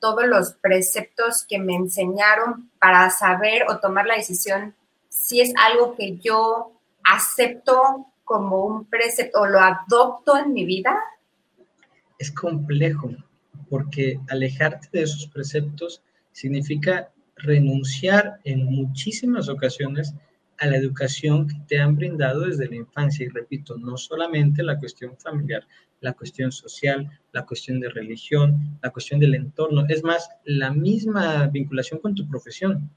todos 0.00 0.26
los 0.26 0.52
preceptos 0.52 1.44
que 1.46 1.58
me 1.58 1.74
enseñaron 1.74 2.70
para 2.78 3.10
saber 3.10 3.64
o 3.68 3.78
tomar 3.78 4.06
la 4.06 4.16
decisión 4.16 4.74
si 5.08 5.40
es 5.40 5.52
algo 5.56 5.94
que 5.94 6.16
yo 6.16 6.72
acepto 7.04 8.06
como 8.24 8.64
un 8.64 8.86
precepto 8.86 9.40
o 9.40 9.46
lo 9.46 9.60
adopto 9.60 10.38
en 10.38 10.52
mi 10.52 10.64
vida? 10.64 10.98
Es 12.18 12.30
complejo 12.30 13.10
porque 13.68 14.20
alejarte 14.28 14.88
de 14.92 15.02
esos 15.02 15.26
preceptos 15.26 16.02
significa 16.32 17.10
renunciar 17.36 18.40
en 18.44 18.64
muchísimas 18.64 19.48
ocasiones 19.48 20.14
a 20.58 20.66
la 20.66 20.76
educación 20.76 21.48
que 21.48 21.56
te 21.66 21.80
han 21.80 21.96
brindado 21.96 22.42
desde 22.42 22.68
la 22.68 22.76
infancia. 22.76 23.24
Y 23.26 23.30
repito, 23.30 23.76
no 23.78 23.96
solamente 23.96 24.62
la 24.62 24.78
cuestión 24.78 25.16
familiar, 25.16 25.66
la 26.00 26.12
cuestión 26.12 26.52
social, 26.52 27.10
la 27.32 27.46
cuestión 27.46 27.80
de 27.80 27.88
religión, 27.88 28.78
la 28.82 28.90
cuestión 28.90 29.20
del 29.20 29.34
entorno, 29.34 29.86
es 29.88 30.02
más, 30.04 30.28
la 30.44 30.70
misma 30.70 31.46
vinculación 31.46 32.00
con 32.00 32.14
tu 32.14 32.28
profesión. 32.28 32.90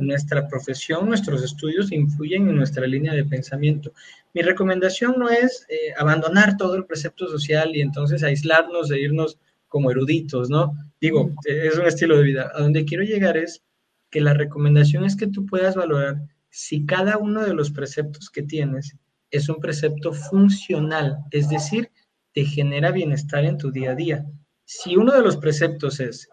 Nuestra 0.00 0.46
profesión, 0.46 1.06
nuestros 1.06 1.42
estudios 1.42 1.90
influyen 1.90 2.48
en 2.48 2.56
nuestra 2.56 2.86
línea 2.86 3.14
de 3.14 3.24
pensamiento. 3.24 3.92
Mi 4.34 4.42
recomendación 4.42 5.14
no 5.18 5.30
es 5.30 5.66
eh, 5.70 5.94
abandonar 5.96 6.56
todo 6.58 6.74
el 6.74 6.84
precepto 6.84 7.28
social 7.28 7.74
y 7.74 7.80
entonces 7.80 8.22
aislarnos 8.22 8.90
e 8.90 9.00
irnos 9.00 9.38
como 9.74 9.90
eruditos, 9.90 10.50
¿no? 10.50 10.72
Digo, 11.00 11.32
es 11.44 11.76
un 11.76 11.86
estilo 11.86 12.16
de 12.16 12.22
vida. 12.22 12.52
A 12.54 12.62
donde 12.62 12.84
quiero 12.84 13.02
llegar 13.02 13.36
es 13.36 13.64
que 14.08 14.20
la 14.20 14.32
recomendación 14.32 15.04
es 15.04 15.16
que 15.16 15.26
tú 15.26 15.46
puedas 15.46 15.74
valorar 15.74 16.14
si 16.48 16.86
cada 16.86 17.18
uno 17.18 17.42
de 17.42 17.54
los 17.54 17.72
preceptos 17.72 18.30
que 18.30 18.44
tienes 18.44 18.96
es 19.32 19.48
un 19.48 19.56
precepto 19.56 20.12
funcional, 20.12 21.18
es 21.32 21.48
decir, 21.48 21.90
te 22.32 22.44
genera 22.44 22.92
bienestar 22.92 23.44
en 23.44 23.58
tu 23.58 23.72
día 23.72 23.90
a 23.90 23.94
día. 23.96 24.24
Si 24.64 24.94
uno 24.94 25.12
de 25.12 25.22
los 25.22 25.38
preceptos 25.38 25.98
es, 25.98 26.28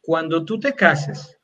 cuando 0.00 0.46
tú 0.46 0.58
te 0.58 0.72
cases, 0.72 1.38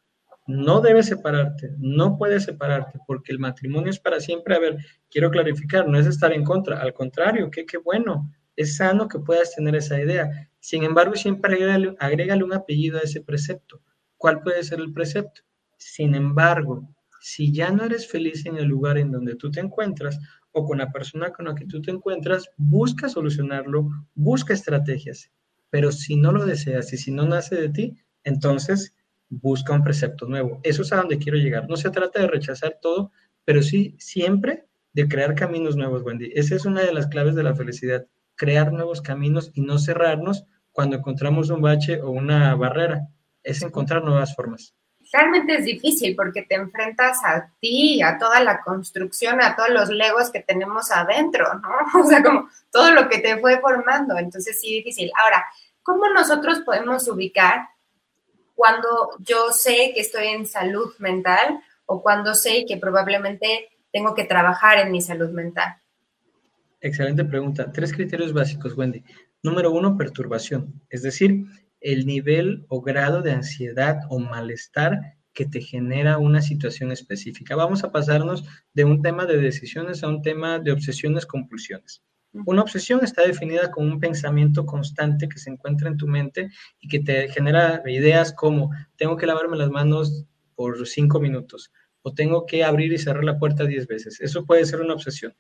no 0.46 0.80
debes 0.80 1.04
separarte, 1.04 1.74
no 1.76 2.16
puedes 2.16 2.44
separarte, 2.44 2.98
porque 3.06 3.30
el 3.30 3.38
matrimonio 3.38 3.90
es 3.90 4.00
para 4.00 4.20
siempre. 4.20 4.54
A 4.54 4.58
ver, 4.58 4.78
quiero 5.10 5.30
clarificar, 5.30 5.86
no 5.86 5.98
es 5.98 6.06
estar 6.06 6.32
en 6.32 6.44
contra, 6.44 6.80
al 6.80 6.94
contrario, 6.94 7.50
qué 7.50 7.66
qué 7.66 7.76
bueno, 7.76 8.32
es 8.56 8.76
sano 8.76 9.08
que 9.08 9.18
puedas 9.18 9.54
tener 9.54 9.74
esa 9.76 10.00
idea. 10.00 10.50
Sin 10.60 10.84
embargo, 10.84 11.14
siempre 11.16 11.54
agrégale, 11.98 12.44
un 12.44 12.52
apellido 12.52 12.98
a 12.98 13.02
ese 13.02 13.20
precepto. 13.20 13.80
¿Cuál 14.16 14.42
puede 14.42 14.62
ser 14.62 14.80
el 14.80 14.92
precepto? 14.92 15.42
Sin 15.76 16.14
embargo, 16.14 16.88
si 17.20 17.52
ya 17.52 17.70
no 17.70 17.84
eres 17.84 18.06
feliz 18.06 18.46
en 18.46 18.56
el 18.56 18.66
lugar 18.66 18.98
en 18.98 19.10
donde 19.10 19.36
tú 19.36 19.50
te 19.50 19.60
encuentras 19.60 20.18
o 20.52 20.64
con 20.64 20.78
la 20.78 20.92
persona 20.92 21.30
con 21.32 21.46
la 21.46 21.54
que 21.54 21.66
tú 21.66 21.80
te 21.80 21.90
encuentras, 21.90 22.50
busca 22.56 23.08
solucionarlo, 23.08 23.88
busca 24.14 24.52
estrategias. 24.52 25.30
Pero 25.70 25.90
si 25.90 26.16
no 26.16 26.32
lo 26.32 26.44
deseas 26.44 26.92
y 26.92 26.98
si 26.98 27.10
no 27.10 27.24
nace 27.26 27.56
de 27.56 27.70
ti, 27.70 27.96
entonces 28.24 28.94
busca 29.28 29.72
un 29.72 29.82
precepto 29.82 30.26
nuevo. 30.26 30.60
Eso 30.62 30.82
es 30.82 30.92
a 30.92 30.96
donde 30.96 31.18
quiero 31.18 31.38
llegar. 31.38 31.68
No 31.68 31.76
se 31.76 31.90
trata 31.90 32.20
de 32.20 32.26
rechazar 32.26 32.78
todo, 32.82 33.12
pero 33.44 33.62
sí 33.62 33.96
siempre 33.98 34.66
de 34.92 35.08
crear 35.08 35.34
caminos 35.34 35.76
nuevos, 35.76 36.02
Wendy. 36.02 36.30
Esa 36.34 36.54
es 36.54 36.66
una 36.66 36.82
de 36.82 36.92
las 36.92 37.06
claves 37.06 37.34
de 37.34 37.42
la 37.42 37.54
felicidad, 37.54 38.06
crear 38.42 38.72
nuevos 38.72 39.00
caminos 39.00 39.52
y 39.54 39.60
no 39.60 39.78
cerrarnos 39.78 40.44
cuando 40.72 40.96
encontramos 40.96 41.48
un 41.50 41.62
bache 41.62 42.02
o 42.02 42.10
una 42.10 42.56
barrera. 42.56 43.06
Es 43.44 43.62
encontrar 43.62 44.02
nuevas 44.02 44.34
formas. 44.34 44.74
Realmente 45.12 45.54
es 45.54 45.64
difícil 45.64 46.16
porque 46.16 46.42
te 46.42 46.56
enfrentas 46.56 47.18
a 47.24 47.52
ti, 47.60 48.02
a 48.02 48.18
toda 48.18 48.40
la 48.40 48.60
construcción, 48.62 49.40
a 49.40 49.54
todos 49.54 49.68
los 49.70 49.90
legos 49.90 50.32
que 50.32 50.40
tenemos 50.40 50.90
adentro, 50.90 51.54
¿no? 51.54 51.70
O 52.00 52.04
sea, 52.04 52.20
como 52.20 52.48
todo 52.72 52.90
lo 52.90 53.08
que 53.08 53.18
te 53.18 53.38
fue 53.38 53.60
formando. 53.60 54.18
Entonces, 54.18 54.60
sí, 54.60 54.74
difícil. 54.74 55.12
Ahora, 55.22 55.44
¿cómo 55.84 56.08
nosotros 56.08 56.62
podemos 56.66 57.06
ubicar 57.06 57.68
cuando 58.56 58.88
yo 59.20 59.52
sé 59.52 59.92
que 59.94 60.00
estoy 60.00 60.26
en 60.26 60.46
salud 60.46 60.92
mental 60.98 61.62
o 61.86 62.02
cuando 62.02 62.34
sé 62.34 62.64
que 62.66 62.76
probablemente 62.76 63.68
tengo 63.92 64.16
que 64.16 64.24
trabajar 64.24 64.78
en 64.78 64.90
mi 64.90 65.00
salud 65.00 65.30
mental? 65.30 65.76
Excelente 66.82 67.24
pregunta. 67.24 67.70
Tres 67.70 67.92
criterios 67.92 68.32
básicos, 68.32 68.76
Wendy. 68.76 69.04
Número 69.40 69.70
uno, 69.70 69.96
perturbación, 69.96 70.82
es 70.90 71.02
decir, 71.02 71.44
el 71.80 72.06
nivel 72.06 72.66
o 72.68 72.82
grado 72.82 73.22
de 73.22 73.30
ansiedad 73.30 74.00
o 74.08 74.18
malestar 74.18 74.98
que 75.32 75.46
te 75.46 75.60
genera 75.60 76.18
una 76.18 76.42
situación 76.42 76.90
específica. 76.90 77.54
Vamos 77.54 77.84
a 77.84 77.92
pasarnos 77.92 78.44
de 78.74 78.84
un 78.84 79.00
tema 79.00 79.26
de 79.26 79.38
decisiones 79.38 80.02
a 80.02 80.08
un 80.08 80.22
tema 80.22 80.58
de 80.58 80.72
obsesiones, 80.72 81.24
compulsiones. 81.24 82.02
Una 82.46 82.62
obsesión 82.62 83.04
está 83.04 83.22
definida 83.22 83.70
como 83.70 83.86
un 83.86 84.00
pensamiento 84.00 84.66
constante 84.66 85.28
que 85.28 85.38
se 85.38 85.50
encuentra 85.50 85.88
en 85.88 85.96
tu 85.96 86.08
mente 86.08 86.48
y 86.80 86.88
que 86.88 86.98
te 86.98 87.28
genera 87.28 87.80
ideas 87.86 88.32
como 88.32 88.70
tengo 88.96 89.16
que 89.16 89.26
lavarme 89.26 89.56
las 89.56 89.70
manos 89.70 90.24
por 90.56 90.84
cinco 90.88 91.20
minutos 91.20 91.70
o 92.02 92.12
tengo 92.12 92.46
que 92.46 92.64
abrir 92.64 92.92
y 92.92 92.98
cerrar 92.98 93.24
la 93.24 93.38
puerta 93.38 93.64
diez 93.64 93.86
veces. 93.86 94.20
Eso 94.20 94.44
puede 94.44 94.64
ser 94.64 94.80
una 94.80 94.94
obsesión. 94.94 95.34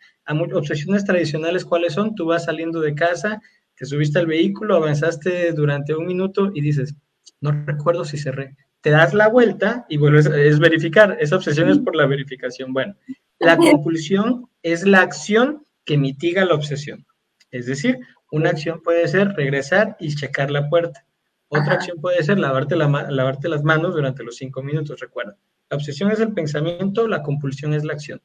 Obsesiones 0.54 1.04
tradicionales, 1.04 1.64
¿cuáles 1.64 1.94
son? 1.94 2.14
Tú 2.14 2.26
vas 2.26 2.44
saliendo 2.44 2.80
de 2.80 2.94
casa, 2.94 3.40
te 3.76 3.84
subiste 3.84 4.18
al 4.18 4.26
vehículo, 4.26 4.76
avanzaste 4.76 5.52
durante 5.52 5.94
un 5.94 6.06
minuto 6.06 6.50
y 6.54 6.60
dices, 6.60 6.94
no 7.40 7.50
recuerdo 7.66 8.04
si 8.04 8.16
cerré. 8.16 8.56
Te 8.80 8.90
das 8.90 9.14
la 9.14 9.28
vuelta 9.28 9.86
y 9.88 9.96
vuelves, 9.96 10.26
es 10.26 10.58
verificar. 10.58 11.16
Esa 11.20 11.36
obsesión 11.36 11.68
es 11.68 11.78
por 11.78 11.94
la 11.94 12.06
verificación. 12.06 12.72
Bueno, 12.72 12.94
la 13.38 13.56
compulsión 13.56 14.48
es 14.62 14.84
la 14.86 15.02
acción 15.02 15.66
que 15.84 15.98
mitiga 15.98 16.44
la 16.44 16.54
obsesión. 16.54 17.04
Es 17.50 17.66
decir, 17.66 17.98
una 18.30 18.50
acción 18.50 18.82
puede 18.82 19.06
ser 19.08 19.28
regresar 19.34 19.96
y 20.00 20.14
checar 20.14 20.50
la 20.50 20.68
puerta. 20.68 21.04
Otra 21.48 21.74
acción 21.74 22.00
puede 22.00 22.22
ser 22.22 22.38
lavarte, 22.38 22.76
la, 22.76 22.88
lavarte 23.10 23.48
las 23.48 23.62
manos 23.62 23.94
durante 23.94 24.24
los 24.24 24.36
cinco 24.36 24.62
minutos, 24.62 24.98
recuerda. 25.00 25.36
La 25.70 25.76
obsesión 25.76 26.10
es 26.10 26.20
el 26.20 26.32
pensamiento, 26.32 27.08
la 27.08 27.22
compulsión 27.22 27.74
es 27.74 27.84
la 27.84 27.94
acción. 27.94 28.20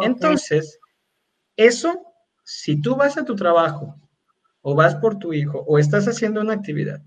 Entonces, 0.00 0.78
eso, 1.56 2.02
si 2.44 2.80
tú 2.80 2.96
vas 2.96 3.16
a 3.16 3.24
tu 3.24 3.34
trabajo 3.34 3.96
o 4.60 4.74
vas 4.74 4.94
por 4.96 5.18
tu 5.18 5.32
hijo 5.32 5.64
o 5.66 5.78
estás 5.78 6.06
haciendo 6.08 6.40
una 6.40 6.54
actividad 6.54 7.02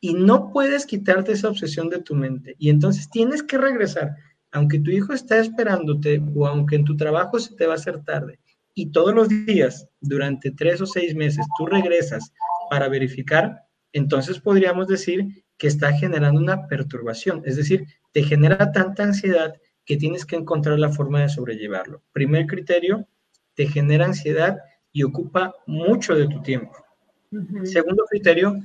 y 0.00 0.14
no 0.14 0.50
puedes 0.50 0.86
quitarte 0.86 1.32
esa 1.32 1.48
obsesión 1.48 1.88
de 1.88 2.00
tu 2.00 2.14
mente 2.14 2.56
y 2.58 2.70
entonces 2.70 3.10
tienes 3.10 3.42
que 3.42 3.58
regresar, 3.58 4.16
aunque 4.50 4.78
tu 4.78 4.90
hijo 4.90 5.12
está 5.12 5.38
esperándote 5.38 6.22
o 6.34 6.46
aunque 6.46 6.76
en 6.76 6.84
tu 6.84 6.96
trabajo 6.96 7.38
se 7.38 7.54
te 7.54 7.66
va 7.66 7.74
a 7.74 7.76
hacer 7.76 8.02
tarde 8.04 8.38
y 8.74 8.90
todos 8.90 9.14
los 9.14 9.28
días, 9.28 9.88
durante 10.00 10.50
tres 10.50 10.80
o 10.80 10.86
seis 10.86 11.14
meses, 11.14 11.46
tú 11.58 11.66
regresas 11.66 12.32
para 12.70 12.88
verificar, 12.88 13.66
entonces 13.92 14.40
podríamos 14.40 14.88
decir 14.88 15.44
que 15.58 15.66
está 15.66 15.92
generando 15.92 16.40
una 16.40 16.66
perturbación, 16.66 17.42
es 17.44 17.56
decir, 17.56 17.86
te 18.12 18.22
genera 18.22 18.72
tanta 18.72 19.02
ansiedad 19.02 19.54
que 19.84 19.96
tienes 19.96 20.24
que 20.24 20.36
encontrar 20.36 20.78
la 20.78 20.90
forma 20.90 21.20
de 21.22 21.28
sobrellevarlo. 21.28 22.02
Primer 22.12 22.46
criterio, 22.46 23.06
te 23.54 23.66
genera 23.66 24.06
ansiedad 24.06 24.58
y 24.92 25.02
ocupa 25.02 25.54
mucho 25.66 26.14
de 26.14 26.28
tu 26.28 26.40
tiempo. 26.42 26.76
Segundo 27.64 28.04
criterio, 28.08 28.62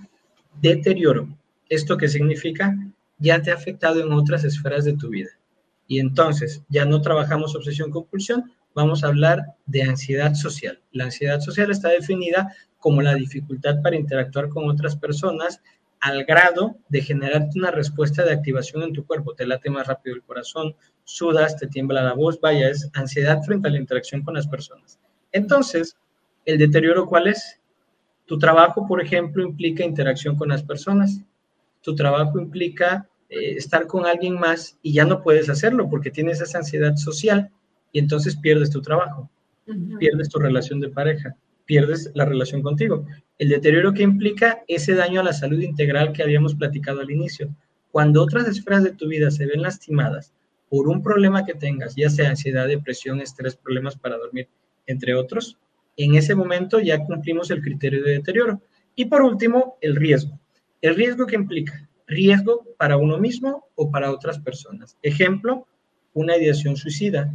deterioro. 0.61 1.27
¿Esto 1.69 1.97
qué 1.97 2.07
significa? 2.07 2.75
Ya 3.17 3.41
te 3.41 3.51
ha 3.51 3.55
afectado 3.55 4.01
en 4.01 4.11
otras 4.11 4.43
esferas 4.43 4.85
de 4.85 4.93
tu 4.93 5.09
vida. 5.09 5.31
Y 5.87 5.99
entonces 5.99 6.61
ya 6.69 6.85
no 6.85 7.01
trabajamos 7.01 7.55
obsesión-compulsión, 7.55 8.51
vamos 8.75 9.03
a 9.03 9.07
hablar 9.07 9.55
de 9.65 9.83
ansiedad 9.83 10.33
social. 10.33 10.81
La 10.91 11.05
ansiedad 11.05 11.39
social 11.39 11.71
está 11.71 11.89
definida 11.89 12.53
como 12.77 13.01
la 13.01 13.15
dificultad 13.15 13.81
para 13.81 13.95
interactuar 13.95 14.49
con 14.49 14.69
otras 14.69 14.95
personas 14.97 15.61
al 15.99 16.25
grado 16.25 16.77
de 16.89 17.01
generarte 17.01 17.59
una 17.59 17.71
respuesta 17.71 18.23
de 18.23 18.31
activación 18.31 18.83
en 18.83 18.93
tu 18.93 19.05
cuerpo. 19.05 19.33
Te 19.33 19.47
late 19.47 19.69
más 19.69 19.87
rápido 19.87 20.15
el 20.15 20.23
corazón, 20.23 20.75
sudas, 21.03 21.57
te 21.57 21.67
tiembla 21.67 22.03
la 22.03 22.13
voz, 22.13 22.39
vaya, 22.39 22.69
es 22.69 22.89
ansiedad 22.93 23.41
frente 23.43 23.67
a 23.67 23.71
la 23.71 23.79
interacción 23.79 24.23
con 24.23 24.35
las 24.35 24.47
personas. 24.47 24.99
Entonces, 25.31 25.97
¿el 26.45 26.57
deterioro 26.57 27.07
cuál 27.07 27.27
es? 27.27 27.59
Tu 28.25 28.37
trabajo, 28.37 28.85
por 28.87 29.01
ejemplo, 29.01 29.43
implica 29.43 29.83
interacción 29.83 30.35
con 30.35 30.49
las 30.49 30.63
personas. 30.63 31.21
Tu 31.81 31.95
trabajo 31.95 32.39
implica 32.39 33.07
eh, 33.29 33.55
estar 33.57 33.87
con 33.87 34.05
alguien 34.05 34.35
más 34.35 34.77
y 34.81 34.93
ya 34.93 35.05
no 35.05 35.21
puedes 35.21 35.49
hacerlo 35.49 35.89
porque 35.89 36.11
tienes 36.11 36.41
esa 36.41 36.59
ansiedad 36.59 36.95
social 36.95 37.51
y 37.91 37.99
entonces 37.99 38.37
pierdes 38.37 38.69
tu 38.69 38.81
trabajo, 38.81 39.29
pierdes 39.99 40.29
tu 40.29 40.39
relación 40.39 40.79
de 40.79 40.89
pareja, 40.89 41.35
pierdes 41.67 42.09
la 42.15 42.25
relación 42.25 42.63
contigo. 42.63 43.05
El 43.37 43.49
deterioro 43.49 43.93
que 43.93 44.01
implica 44.01 44.63
ese 44.67 44.95
daño 44.95 45.21
a 45.21 45.23
la 45.23 45.33
salud 45.33 45.59
integral 45.59 46.13
que 46.13 46.23
habíamos 46.23 46.55
platicado 46.55 47.01
al 47.01 47.11
inicio. 47.11 47.53
Cuando 47.91 48.23
otras 48.23 48.47
esferas 48.47 48.83
de 48.83 48.93
tu 48.93 49.07
vida 49.07 49.29
se 49.29 49.45
ven 49.45 49.61
lastimadas 49.61 50.33
por 50.69 50.87
un 50.87 51.03
problema 51.03 51.45
que 51.45 51.53
tengas, 51.53 51.95
ya 51.95 52.09
sea 52.09 52.29
ansiedad, 52.29 52.67
depresión, 52.67 53.21
estrés, 53.21 53.55
problemas 53.55 53.95
para 53.95 54.17
dormir, 54.17 54.47
entre 54.87 55.13
otros, 55.13 55.57
en 55.95 56.15
ese 56.15 56.33
momento 56.33 56.79
ya 56.79 57.05
cumplimos 57.05 57.51
el 57.51 57.61
criterio 57.61 58.03
de 58.03 58.13
deterioro. 58.13 58.61
Y 58.95 59.05
por 59.05 59.21
último, 59.21 59.77
el 59.81 59.95
riesgo. 59.95 60.39
El 60.81 60.95
riesgo 60.95 61.27
que 61.27 61.35
implica 61.35 61.87
riesgo 62.07 62.65
para 62.77 62.97
uno 62.97 63.17
mismo 63.17 63.67
o 63.75 63.91
para 63.91 64.11
otras 64.11 64.39
personas. 64.39 64.97
Ejemplo, 65.01 65.67
una 66.13 66.37
ideación 66.37 66.77
suicida, 66.77 67.29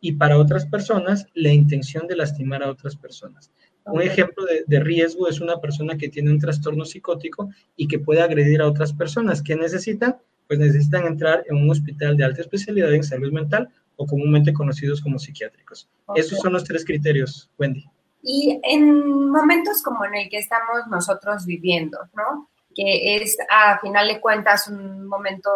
y 0.00 0.12
para 0.12 0.38
otras 0.38 0.66
personas 0.66 1.26
la 1.34 1.52
intención 1.52 2.06
de 2.06 2.16
lastimar 2.16 2.62
a 2.62 2.70
otras 2.70 2.96
personas. 2.96 3.50
Un 3.90 4.02
ejemplo 4.02 4.44
de, 4.66 4.80
riesgo 4.80 5.28
es 5.28 5.40
una 5.40 5.60
persona 5.60 5.96
que 5.96 6.08
tiene 6.08 6.30
un 6.30 6.38
trastorno 6.38 6.84
psicótico 6.84 7.50
y 7.76 7.88
que 7.88 7.98
puede 7.98 8.20
agredir 8.20 8.60
a 8.60 8.68
otras 8.68 8.92
personas. 8.92 9.42
¿Qué 9.42 9.56
necesitan? 9.56 10.16
Pues 10.46 10.58
necesitan 10.58 11.06
entrar 11.06 11.44
en 11.48 11.56
un 11.56 11.70
hospital 11.70 12.16
de 12.16 12.24
alta 12.24 12.40
especialidad 12.40 12.92
en 12.92 13.02
salud 13.02 13.32
mental 13.32 13.68
o 13.96 14.06
comúnmente 14.06 14.52
conocidos 14.52 15.00
como 15.00 15.18
psiquiátricos. 15.18 15.88
Esos 16.14 16.38
son 16.38 16.52
los 16.52 16.64
tres 16.64 16.84
criterios, 16.84 17.50
Wendy. 17.58 17.84
Y 18.22 18.60
en 18.62 19.30
momentos 19.30 19.82
como 19.82 20.04
en 20.04 20.14
el 20.14 20.28
que 20.28 20.38
estamos 20.38 20.86
nosotros 20.90 21.46
viviendo, 21.46 21.98
¿no? 22.14 22.48
Que 22.74 23.16
es 23.16 23.36
a 23.50 23.78
final 23.80 24.08
de 24.08 24.20
cuentas 24.20 24.68
un 24.68 25.06
momento 25.06 25.50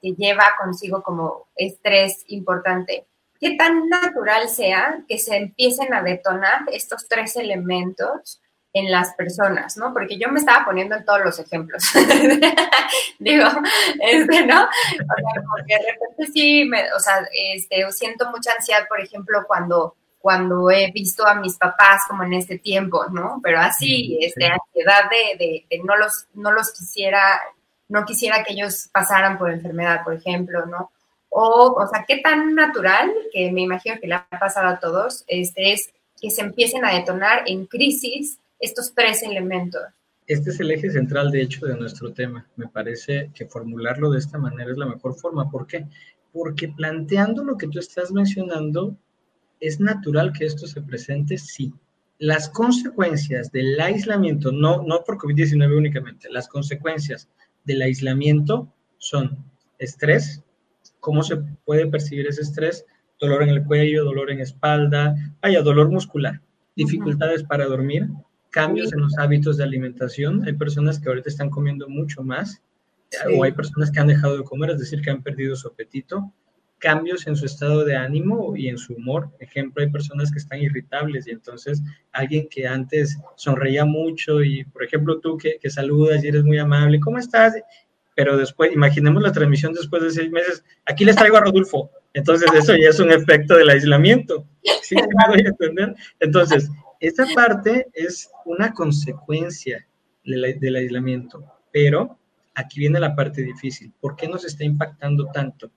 que 0.00 0.12
lleva 0.12 0.56
consigo 0.60 1.02
como 1.02 1.48
estrés 1.56 2.24
importante 2.28 3.06
qué 3.44 3.56
tan 3.56 3.90
natural 3.90 4.48
sea 4.48 5.02
que 5.06 5.18
se 5.18 5.36
empiecen 5.36 5.92
a 5.92 6.02
detonar 6.02 6.62
estos 6.72 7.06
tres 7.06 7.36
elementos 7.36 8.40
en 8.72 8.90
las 8.90 9.14
personas, 9.14 9.76
¿no? 9.76 9.92
Porque 9.92 10.16
yo 10.18 10.30
me 10.30 10.40
estaba 10.40 10.64
poniendo 10.64 10.96
en 10.96 11.04
todos 11.04 11.20
los 11.22 11.38
ejemplos. 11.38 11.84
Digo, 13.18 13.46
este, 14.00 14.46
¿no? 14.46 14.62
O 14.62 14.66
sea, 14.66 15.42
porque 15.50 15.74
de 15.74 15.92
repente 15.92 16.32
sí, 16.32 16.64
me, 16.64 16.90
o 16.94 16.98
sea, 16.98 17.28
este, 17.52 17.92
siento 17.92 18.30
mucha 18.30 18.52
ansiedad, 18.52 18.88
por 18.88 18.98
ejemplo, 18.98 19.44
cuando, 19.46 19.94
cuando 20.18 20.70
he 20.70 20.90
visto 20.90 21.26
a 21.26 21.34
mis 21.34 21.58
papás 21.58 22.00
como 22.08 22.22
en 22.22 22.32
este 22.32 22.58
tiempo, 22.58 23.04
¿no? 23.12 23.40
Pero 23.42 23.58
así, 23.60 24.16
este, 24.22 24.46
ansiedad 24.46 25.10
de, 25.10 25.36
de, 25.44 25.66
de, 25.68 25.82
no 25.84 25.98
los, 25.98 26.28
no 26.32 26.50
los 26.50 26.72
quisiera, 26.72 27.42
no 27.88 28.06
quisiera 28.06 28.42
que 28.42 28.54
ellos 28.54 28.88
pasaran 28.90 29.36
por 29.36 29.50
enfermedad, 29.50 30.02
por 30.02 30.14
ejemplo, 30.14 30.64
¿no? 30.64 30.90
O, 31.36 31.74
o 31.76 31.86
sea, 31.88 32.04
qué 32.06 32.18
tan 32.18 32.54
natural, 32.54 33.12
que 33.32 33.50
me 33.50 33.62
imagino 33.62 33.96
que 34.00 34.06
le 34.06 34.14
ha 34.14 34.28
pasado 34.38 34.68
a 34.68 34.78
todos, 34.78 35.24
este, 35.26 35.72
es 35.72 35.90
que 36.20 36.30
se 36.30 36.42
empiecen 36.42 36.84
a 36.84 36.94
detonar 36.94 37.42
en 37.46 37.66
crisis 37.66 38.38
estos 38.60 38.94
tres 38.94 39.20
elementos. 39.24 39.82
Este 40.28 40.50
es 40.50 40.60
el 40.60 40.70
eje 40.70 40.92
central, 40.92 41.32
de 41.32 41.42
hecho, 41.42 41.66
de 41.66 41.76
nuestro 41.76 42.12
tema. 42.12 42.46
Me 42.54 42.68
parece 42.68 43.32
que 43.34 43.46
formularlo 43.46 44.12
de 44.12 44.20
esta 44.20 44.38
manera 44.38 44.70
es 44.70 44.78
la 44.78 44.86
mejor 44.86 45.16
forma. 45.16 45.50
¿Por 45.50 45.66
qué? 45.66 45.86
Porque 46.32 46.68
planteando 46.68 47.42
lo 47.42 47.58
que 47.58 47.66
tú 47.66 47.80
estás 47.80 48.12
mencionando, 48.12 48.96
es 49.58 49.80
natural 49.80 50.32
que 50.32 50.46
esto 50.46 50.68
se 50.68 50.82
presente, 50.82 51.36
sí. 51.36 51.74
Las 52.18 52.48
consecuencias 52.48 53.50
del 53.50 53.80
aislamiento, 53.80 54.52
no, 54.52 54.84
no 54.84 55.02
por 55.02 55.18
COVID-19 55.18 55.76
únicamente, 55.76 56.30
las 56.30 56.46
consecuencias 56.46 57.28
del 57.64 57.82
aislamiento 57.82 58.72
son 58.98 59.36
estrés, 59.80 60.43
cómo 61.04 61.22
se 61.22 61.36
puede 61.66 61.86
percibir 61.86 62.26
ese 62.26 62.40
estrés, 62.40 62.86
dolor 63.20 63.42
en 63.42 63.50
el 63.50 63.62
cuello, 63.62 64.04
dolor 64.04 64.30
en 64.30 64.40
espalda, 64.40 65.14
vaya, 65.42 65.60
dolor 65.60 65.90
muscular, 65.90 66.40
dificultades 66.74 67.42
para 67.42 67.66
dormir, 67.66 68.08
cambios 68.48 68.90
en 68.94 69.02
los 69.02 69.18
hábitos 69.18 69.58
de 69.58 69.64
alimentación. 69.64 70.42
Hay 70.46 70.54
personas 70.54 70.98
que 70.98 71.10
ahorita 71.10 71.28
están 71.28 71.50
comiendo 71.50 71.90
mucho 71.90 72.22
más 72.22 72.62
o 73.36 73.44
hay 73.44 73.52
personas 73.52 73.90
que 73.90 74.00
han 74.00 74.06
dejado 74.06 74.38
de 74.38 74.44
comer, 74.44 74.70
es 74.70 74.78
decir, 74.78 75.02
que 75.02 75.10
han 75.10 75.22
perdido 75.22 75.54
su 75.56 75.68
apetito. 75.68 76.32
Cambios 76.78 77.26
en 77.26 77.36
su 77.36 77.44
estado 77.44 77.84
de 77.84 77.96
ánimo 77.96 78.56
y 78.56 78.68
en 78.68 78.78
su 78.78 78.94
humor. 78.94 79.28
Ejemplo, 79.40 79.82
hay 79.82 79.90
personas 79.90 80.32
que 80.32 80.38
están 80.38 80.60
irritables 80.60 81.26
y 81.26 81.32
entonces 81.32 81.82
alguien 82.12 82.48
que 82.48 82.66
antes 82.66 83.18
sonreía 83.36 83.84
mucho 83.84 84.42
y, 84.42 84.64
por 84.64 84.82
ejemplo, 84.82 85.20
tú 85.20 85.36
que, 85.36 85.58
que 85.60 85.68
saludas 85.68 86.24
y 86.24 86.28
eres 86.28 86.44
muy 86.44 86.56
amable, 86.56 86.98
¿cómo 86.98 87.18
estás? 87.18 87.54
Pero 88.14 88.36
después, 88.36 88.72
imaginemos 88.72 89.22
la 89.22 89.32
transmisión 89.32 89.72
después 89.72 90.02
de 90.02 90.10
seis 90.10 90.30
meses, 90.30 90.64
aquí 90.86 91.04
les 91.04 91.16
traigo 91.16 91.36
a 91.36 91.40
Rodolfo. 91.40 91.90
Entonces, 92.12 92.48
eso 92.54 92.74
ya 92.76 92.90
es 92.90 93.00
un 93.00 93.10
efecto 93.10 93.56
del 93.56 93.70
aislamiento. 93.70 94.46
¿Sí? 94.82 94.94
¿Me 94.94 95.02
voy 95.28 95.40
a 95.44 95.48
entender? 95.48 95.94
Entonces, 96.20 96.70
esta 97.00 97.26
parte 97.34 97.88
es 97.92 98.30
una 98.44 98.72
consecuencia 98.72 99.86
del, 100.24 100.76
aislamiento, 100.76 101.44
pero 101.70 102.18
aquí 102.54 102.80
viene 102.80 103.00
la 103.00 103.14
parte 103.14 103.42
difícil. 103.42 103.92
¿Por 104.00 104.16
qué 104.16 104.28
nos 104.28 104.44
está 104.44 104.64
impactando 104.64 105.26
tanto? 105.26 105.70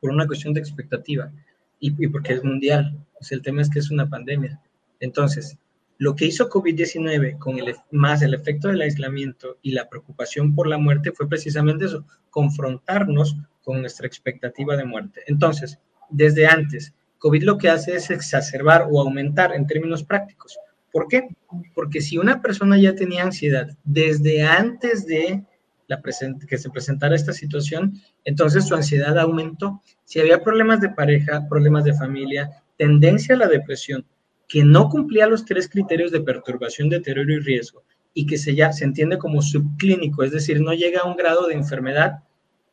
Por 0.00 0.10
una 0.10 0.26
cuestión 0.26 0.54
de 0.54 0.60
expectativa 0.60 1.30
y, 1.78 2.06
porque 2.08 2.34
es 2.34 2.44
mundial. 2.44 2.96
el 3.30 3.42
tema 3.42 3.60
es 3.62 3.68
que 3.68 3.80
es 3.80 3.90
una 3.90 4.08
pandemia. 4.08 4.60
Entonces, 5.00 5.58
lo 6.00 6.16
que 6.16 6.24
hizo 6.24 6.48
COVID-19 6.48 7.36
con 7.36 7.58
el, 7.58 7.76
más 7.90 8.22
el 8.22 8.32
efecto 8.32 8.68
del 8.68 8.80
aislamiento 8.80 9.58
y 9.60 9.72
la 9.72 9.86
preocupación 9.86 10.54
por 10.54 10.66
la 10.66 10.78
muerte 10.78 11.12
fue 11.12 11.28
precisamente 11.28 11.84
eso, 11.84 12.06
confrontarnos 12.30 13.36
con 13.62 13.82
nuestra 13.82 14.06
expectativa 14.06 14.78
de 14.78 14.86
muerte. 14.86 15.20
Entonces, 15.26 15.78
desde 16.08 16.46
antes, 16.46 16.94
COVID 17.18 17.42
lo 17.42 17.58
que 17.58 17.68
hace 17.68 17.96
es 17.96 18.08
exacerbar 18.08 18.88
o 18.90 18.98
aumentar 18.98 19.54
en 19.54 19.66
términos 19.66 20.02
prácticos. 20.02 20.58
¿Por 20.90 21.06
qué? 21.06 21.28
Porque 21.74 22.00
si 22.00 22.16
una 22.16 22.40
persona 22.40 22.78
ya 22.78 22.94
tenía 22.94 23.24
ansiedad 23.24 23.68
desde 23.84 24.42
antes 24.42 25.06
de 25.06 25.44
que 26.48 26.56
se 26.56 26.70
presentara 26.70 27.14
esta 27.14 27.34
situación, 27.34 28.00
entonces 28.24 28.66
su 28.66 28.74
ansiedad 28.74 29.18
aumentó. 29.18 29.82
Si 30.04 30.18
había 30.18 30.42
problemas 30.42 30.80
de 30.80 30.88
pareja, 30.88 31.46
problemas 31.46 31.84
de 31.84 31.92
familia, 31.92 32.48
tendencia 32.78 33.34
a 33.34 33.38
la 33.38 33.48
depresión, 33.48 34.06
que 34.50 34.64
no 34.64 34.88
cumplía 34.88 35.28
los 35.28 35.44
tres 35.44 35.68
criterios 35.68 36.10
de 36.10 36.22
perturbación, 36.22 36.88
deterioro 36.88 37.32
y 37.34 37.38
riesgo, 37.38 37.84
y 38.12 38.26
que 38.26 38.36
se, 38.36 38.56
ya, 38.56 38.72
se 38.72 38.84
entiende 38.84 39.16
como 39.16 39.42
subclínico, 39.42 40.24
es 40.24 40.32
decir, 40.32 40.60
no 40.60 40.74
llega 40.74 41.02
a 41.02 41.08
un 41.08 41.16
grado 41.16 41.46
de 41.46 41.54
enfermedad 41.54 42.24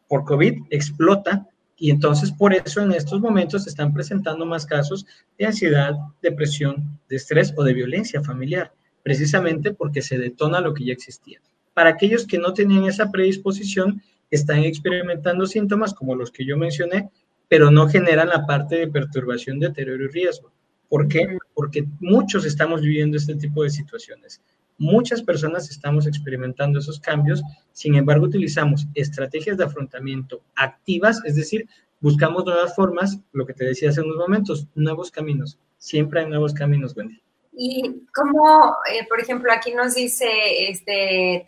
por 0.07 0.25
COVID, 0.25 0.63
explota, 0.71 1.47
y 1.77 1.91
entonces 1.91 2.31
por 2.31 2.55
eso 2.55 2.81
en 2.81 2.93
estos 2.93 3.21
momentos 3.21 3.65
se 3.65 3.69
están 3.69 3.93
presentando 3.93 4.43
más 4.43 4.65
casos 4.65 5.05
de 5.37 5.45
ansiedad, 5.45 5.93
depresión, 6.23 6.99
de 7.09 7.17
estrés 7.17 7.53
o 7.55 7.63
de 7.63 7.75
violencia 7.75 8.23
familiar, 8.23 8.73
precisamente 9.03 9.71
porque 9.71 10.01
se 10.01 10.17
detona 10.17 10.61
lo 10.61 10.73
que 10.73 10.83
ya 10.83 10.93
existía. 10.93 11.39
Para 11.75 11.91
aquellos 11.91 12.25
que 12.25 12.39
no 12.39 12.55
tenían 12.55 12.85
esa 12.85 13.11
predisposición, 13.11 14.01
están 14.31 14.63
experimentando 14.63 15.45
síntomas 15.45 15.93
como 15.93 16.15
los 16.15 16.31
que 16.31 16.43
yo 16.43 16.57
mencioné, 16.57 17.11
pero 17.47 17.69
no 17.69 17.87
generan 17.87 18.29
la 18.29 18.47
parte 18.47 18.77
de 18.77 18.87
perturbación, 18.87 19.59
deterioro 19.59 20.05
y 20.05 20.07
riesgo. 20.07 20.51
¿Por 20.89 21.07
qué? 21.07 21.37
Porque 21.53 21.85
muchos 21.99 22.45
estamos 22.45 22.81
viviendo 22.81 23.17
este 23.17 23.35
tipo 23.35 23.63
de 23.63 23.69
situaciones. 23.69 24.41
Muchas 24.77 25.23
personas 25.23 25.69
estamos 25.69 26.05
experimentando 26.05 26.79
esos 26.79 26.99
cambios, 26.99 27.41
sin 27.71 27.95
embargo 27.95 28.25
utilizamos 28.25 28.87
estrategias 28.93 29.57
de 29.57 29.63
afrontamiento 29.63 30.41
activas, 30.55 31.21
es 31.25 31.35
decir, 31.35 31.67
buscamos 31.99 32.45
nuevas 32.45 32.75
formas, 32.75 33.19
lo 33.31 33.45
que 33.45 33.53
te 33.53 33.65
decía 33.65 33.89
hace 33.89 34.01
unos 34.01 34.17
momentos, 34.17 34.67
nuevos 34.75 35.09
caminos. 35.09 35.57
Siempre 35.77 36.21
hay 36.21 36.27
nuevos 36.27 36.53
caminos, 36.53 36.95
Wendy. 36.95 37.21
Y 37.59 38.05
como, 38.13 38.77
eh, 38.91 39.07
por 39.09 39.19
ejemplo, 39.19 39.51
aquí 39.51 39.73
nos 39.73 39.95
dice, 39.95 40.27
este, 40.69 41.43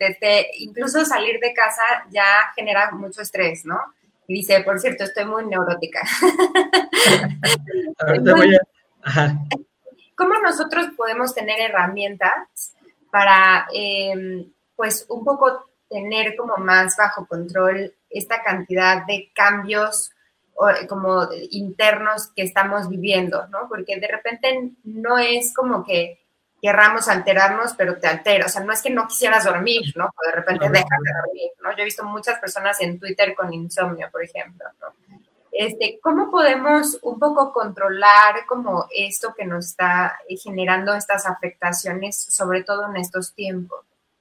incluso 0.58 1.04
salir 1.04 1.38
de 1.38 1.54
casa 1.54 1.82
ya 2.10 2.24
genera 2.56 2.90
mucho 2.90 3.22
estrés, 3.22 3.64
¿no? 3.64 3.78
Y 4.26 4.34
dice, 4.34 4.60
por 4.64 4.80
cierto, 4.80 5.04
estoy 5.04 5.24
muy 5.24 5.46
neurótica. 5.46 6.00
¿Cómo 10.14 10.34
nosotros 10.42 10.88
podemos 10.96 11.34
tener 11.34 11.60
herramientas 11.60 12.74
para, 13.10 13.66
em, 13.72 14.52
pues, 14.76 15.06
un 15.08 15.24
poco 15.24 15.70
tener 15.88 16.36
como 16.36 16.56
más 16.58 16.96
bajo 16.96 17.26
control 17.26 17.92
esta 18.08 18.42
cantidad 18.42 19.04
de 19.06 19.30
cambios 19.34 20.10
como 20.88 21.26
internos 21.50 22.28
que 22.36 22.42
estamos 22.42 22.88
viviendo, 22.88 23.46
¿no? 23.48 23.66
Porque 23.68 23.98
de 23.98 24.08
repente 24.08 24.72
no 24.84 25.16
es 25.16 25.54
como 25.54 25.84
que 25.84 26.20
querramos 26.60 27.08
alterarnos, 27.08 27.72
pero 27.74 27.98
te 27.98 28.06
altera. 28.06 28.46
O 28.46 28.48
sea, 28.48 28.62
no 28.62 28.72
es 28.72 28.82
que 28.82 28.90
no 28.90 29.08
quisieras 29.08 29.44
dormir, 29.44 29.92
¿no? 29.96 30.06
O 30.06 30.26
de 30.26 30.32
repente 30.32 30.68
dejas 30.68 30.98
de 31.02 31.12
dormir, 31.24 31.50
¿no? 31.62 31.70
Yo 31.70 31.78
he 31.78 31.84
visto 31.84 32.04
muchas 32.04 32.38
personas 32.38 32.78
en 32.80 32.98
Twitter 32.98 33.34
con 33.34 33.52
insomnio, 33.52 34.10
por 34.12 34.22
ejemplo, 34.22 34.66
¿no? 34.80 34.88
Este, 35.52 35.98
¿Cómo 36.02 36.30
podemos 36.30 36.98
un 37.02 37.18
poco 37.18 37.52
controlar 37.52 38.46
como 38.48 38.86
esto 38.94 39.34
que 39.36 39.44
nos 39.44 39.66
está 39.66 40.16
generando 40.42 40.94
estas 40.94 41.26
afectaciones, 41.26 42.16
sobre 42.16 42.62
todo 42.62 42.88
en 42.88 42.96
estos 42.96 43.34
tiempos? 43.34 43.80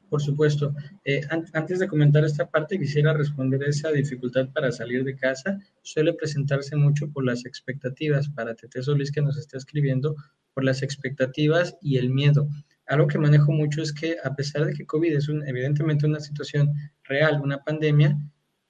Por 0.09 0.21
supuesto. 0.21 0.73
Eh, 1.05 1.21
antes 1.53 1.77
de 1.77 1.87
comentar 1.87 2.25
esta 2.25 2.49
parte, 2.49 2.79
quisiera 2.79 3.13
responder 3.13 3.63
a 3.63 3.69
esa 3.69 3.91
dificultad 3.91 4.49
para 4.49 4.71
salir 4.71 5.03
de 5.03 5.15
casa. 5.15 5.59
Suele 5.83 6.13
presentarse 6.13 6.75
mucho 6.75 7.11
por 7.11 7.23
las 7.23 7.45
expectativas, 7.45 8.27
para 8.29 8.55
Tete 8.55 8.81
Solís 8.81 9.11
que 9.11 9.21
nos 9.21 9.37
está 9.37 9.57
escribiendo, 9.57 10.15
por 10.55 10.63
las 10.63 10.81
expectativas 10.81 11.77
y 11.79 11.97
el 11.97 12.09
miedo. 12.09 12.47
Algo 12.87 13.05
que 13.05 13.19
manejo 13.19 13.51
mucho 13.51 13.83
es 13.83 13.93
que 13.93 14.17
a 14.23 14.35
pesar 14.35 14.65
de 14.65 14.73
que 14.73 14.87
COVID 14.87 15.15
es 15.15 15.29
evidentemente 15.29 16.07
una 16.07 16.19
situación 16.19 16.73
real, 17.03 17.39
una 17.43 17.63
pandemia, 17.63 18.17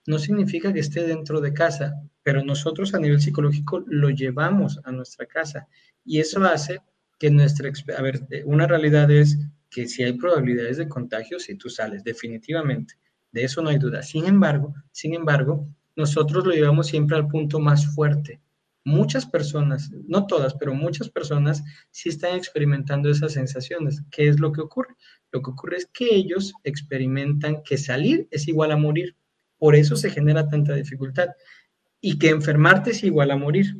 no 0.07 0.19
significa 0.19 0.73
que 0.73 0.81
esté 0.81 1.07
dentro 1.07 1.39
de 1.39 1.53
casa 1.53 1.93
pero 2.29 2.43
nosotros 2.43 2.93
a 2.93 2.99
nivel 2.99 3.19
psicológico 3.19 3.83
lo 3.87 4.11
llevamos 4.11 4.79
a 4.83 4.91
nuestra 4.91 5.25
casa 5.25 5.67
y 6.05 6.19
eso 6.19 6.43
hace 6.43 6.79
que 7.17 7.31
nuestra, 7.31 7.71
a 7.97 8.01
ver, 8.03 8.21
eh, 8.29 8.43
una 8.45 8.67
realidad 8.67 9.09
es 9.09 9.39
que 9.67 9.87
si 9.87 10.03
hay 10.03 10.13
probabilidades 10.13 10.77
de 10.77 10.87
contagio, 10.87 11.39
si 11.39 11.55
tú 11.55 11.71
sales, 11.71 12.03
definitivamente, 12.03 12.93
de 13.31 13.45
eso 13.45 13.63
no 13.63 13.69
hay 13.69 13.79
duda. 13.79 14.03
Sin 14.03 14.27
embargo, 14.27 14.75
sin 14.91 15.15
embargo, 15.15 15.67
nosotros 15.95 16.45
lo 16.45 16.53
llevamos 16.53 16.85
siempre 16.85 17.17
al 17.17 17.27
punto 17.27 17.59
más 17.59 17.87
fuerte. 17.95 18.39
Muchas 18.85 19.25
personas, 19.25 19.89
no 20.07 20.27
todas, 20.27 20.53
pero 20.53 20.75
muchas 20.75 21.09
personas 21.09 21.63
sí 21.89 22.09
están 22.09 22.35
experimentando 22.35 23.09
esas 23.09 23.33
sensaciones. 23.33 24.03
¿Qué 24.11 24.27
es 24.27 24.39
lo 24.39 24.51
que 24.51 24.61
ocurre? 24.61 24.93
Lo 25.31 25.41
que 25.41 25.49
ocurre 25.49 25.77
es 25.77 25.87
que 25.87 26.13
ellos 26.13 26.53
experimentan 26.63 27.63
que 27.63 27.79
salir 27.79 28.27
es 28.29 28.47
igual 28.47 28.71
a 28.71 28.77
morir. 28.77 29.15
Por 29.57 29.75
eso 29.75 29.95
se 29.95 30.11
genera 30.11 30.47
tanta 30.47 30.75
dificultad 30.75 31.29
y 32.01 32.17
que 32.17 32.29
enfermarte 32.29 32.91
es 32.91 33.03
igual 33.03 33.31
a 33.31 33.37
morir. 33.37 33.75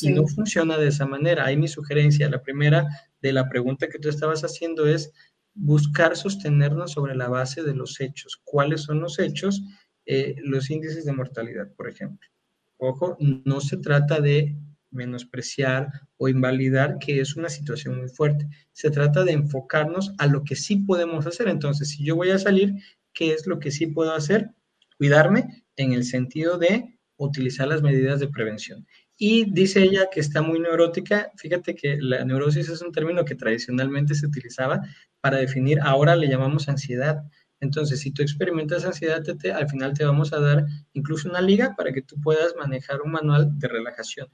Y 0.00 0.10
no 0.10 0.26
funciona 0.26 0.78
de 0.78 0.88
esa 0.88 1.06
manera. 1.06 1.44
Ahí 1.44 1.56
mi 1.56 1.66
sugerencia, 1.66 2.28
la 2.28 2.42
primera 2.42 2.86
de 3.20 3.32
la 3.32 3.48
pregunta 3.48 3.88
que 3.88 3.98
tú 3.98 4.08
estabas 4.08 4.42
haciendo 4.42 4.86
es 4.86 5.12
buscar 5.54 6.16
sostenernos 6.16 6.92
sobre 6.92 7.16
la 7.16 7.28
base 7.28 7.64
de 7.64 7.74
los 7.74 8.00
hechos. 8.00 8.40
¿Cuáles 8.44 8.82
son 8.82 9.00
los 9.00 9.18
hechos? 9.18 9.60
Eh, 10.06 10.36
los 10.42 10.70
índices 10.70 11.04
de 11.04 11.12
mortalidad, 11.12 11.72
por 11.74 11.88
ejemplo. 11.88 12.28
Ojo, 12.76 13.16
no 13.18 13.60
se 13.60 13.76
trata 13.78 14.20
de 14.20 14.56
menospreciar 14.90 15.90
o 16.16 16.28
invalidar 16.28 16.98
que 16.98 17.20
es 17.20 17.36
una 17.36 17.48
situación 17.48 17.98
muy 17.98 18.08
fuerte. 18.08 18.48
Se 18.72 18.90
trata 18.90 19.24
de 19.24 19.32
enfocarnos 19.32 20.14
a 20.18 20.26
lo 20.26 20.44
que 20.44 20.54
sí 20.54 20.76
podemos 20.76 21.26
hacer. 21.26 21.48
Entonces, 21.48 21.90
si 21.90 22.04
yo 22.04 22.14
voy 22.14 22.30
a 22.30 22.38
salir, 22.38 22.74
¿qué 23.12 23.32
es 23.32 23.46
lo 23.46 23.58
que 23.58 23.70
sí 23.70 23.88
puedo 23.88 24.14
hacer? 24.14 24.50
Cuidarme 24.96 25.64
en 25.76 25.92
el 25.92 26.04
sentido 26.04 26.56
de 26.56 26.97
utilizar 27.26 27.68
las 27.68 27.82
medidas 27.82 28.20
de 28.20 28.28
prevención. 28.28 28.86
Y 29.16 29.50
dice 29.50 29.82
ella 29.82 30.08
que 30.10 30.20
está 30.20 30.42
muy 30.42 30.60
neurótica. 30.60 31.32
Fíjate 31.36 31.74
que 31.74 31.98
la 32.00 32.24
neurosis 32.24 32.68
es 32.68 32.80
un 32.80 32.92
término 32.92 33.24
que 33.24 33.34
tradicionalmente 33.34 34.14
se 34.14 34.26
utilizaba 34.26 34.80
para 35.20 35.38
definir, 35.38 35.80
ahora 35.80 36.14
le 36.14 36.28
llamamos 36.28 36.68
ansiedad. 36.68 37.22
Entonces, 37.60 38.00
si 38.00 38.12
tú 38.12 38.22
experimentas 38.22 38.84
ansiedad, 38.84 39.22
al 39.54 39.68
final 39.68 39.92
te 39.92 40.04
vamos 40.04 40.32
a 40.32 40.38
dar 40.38 40.64
incluso 40.92 41.28
una 41.28 41.40
liga 41.40 41.74
para 41.76 41.92
que 41.92 42.02
tú 42.02 42.20
puedas 42.20 42.54
manejar 42.56 43.02
un 43.02 43.10
manual 43.10 43.58
de 43.58 43.66
relajación. 43.66 44.28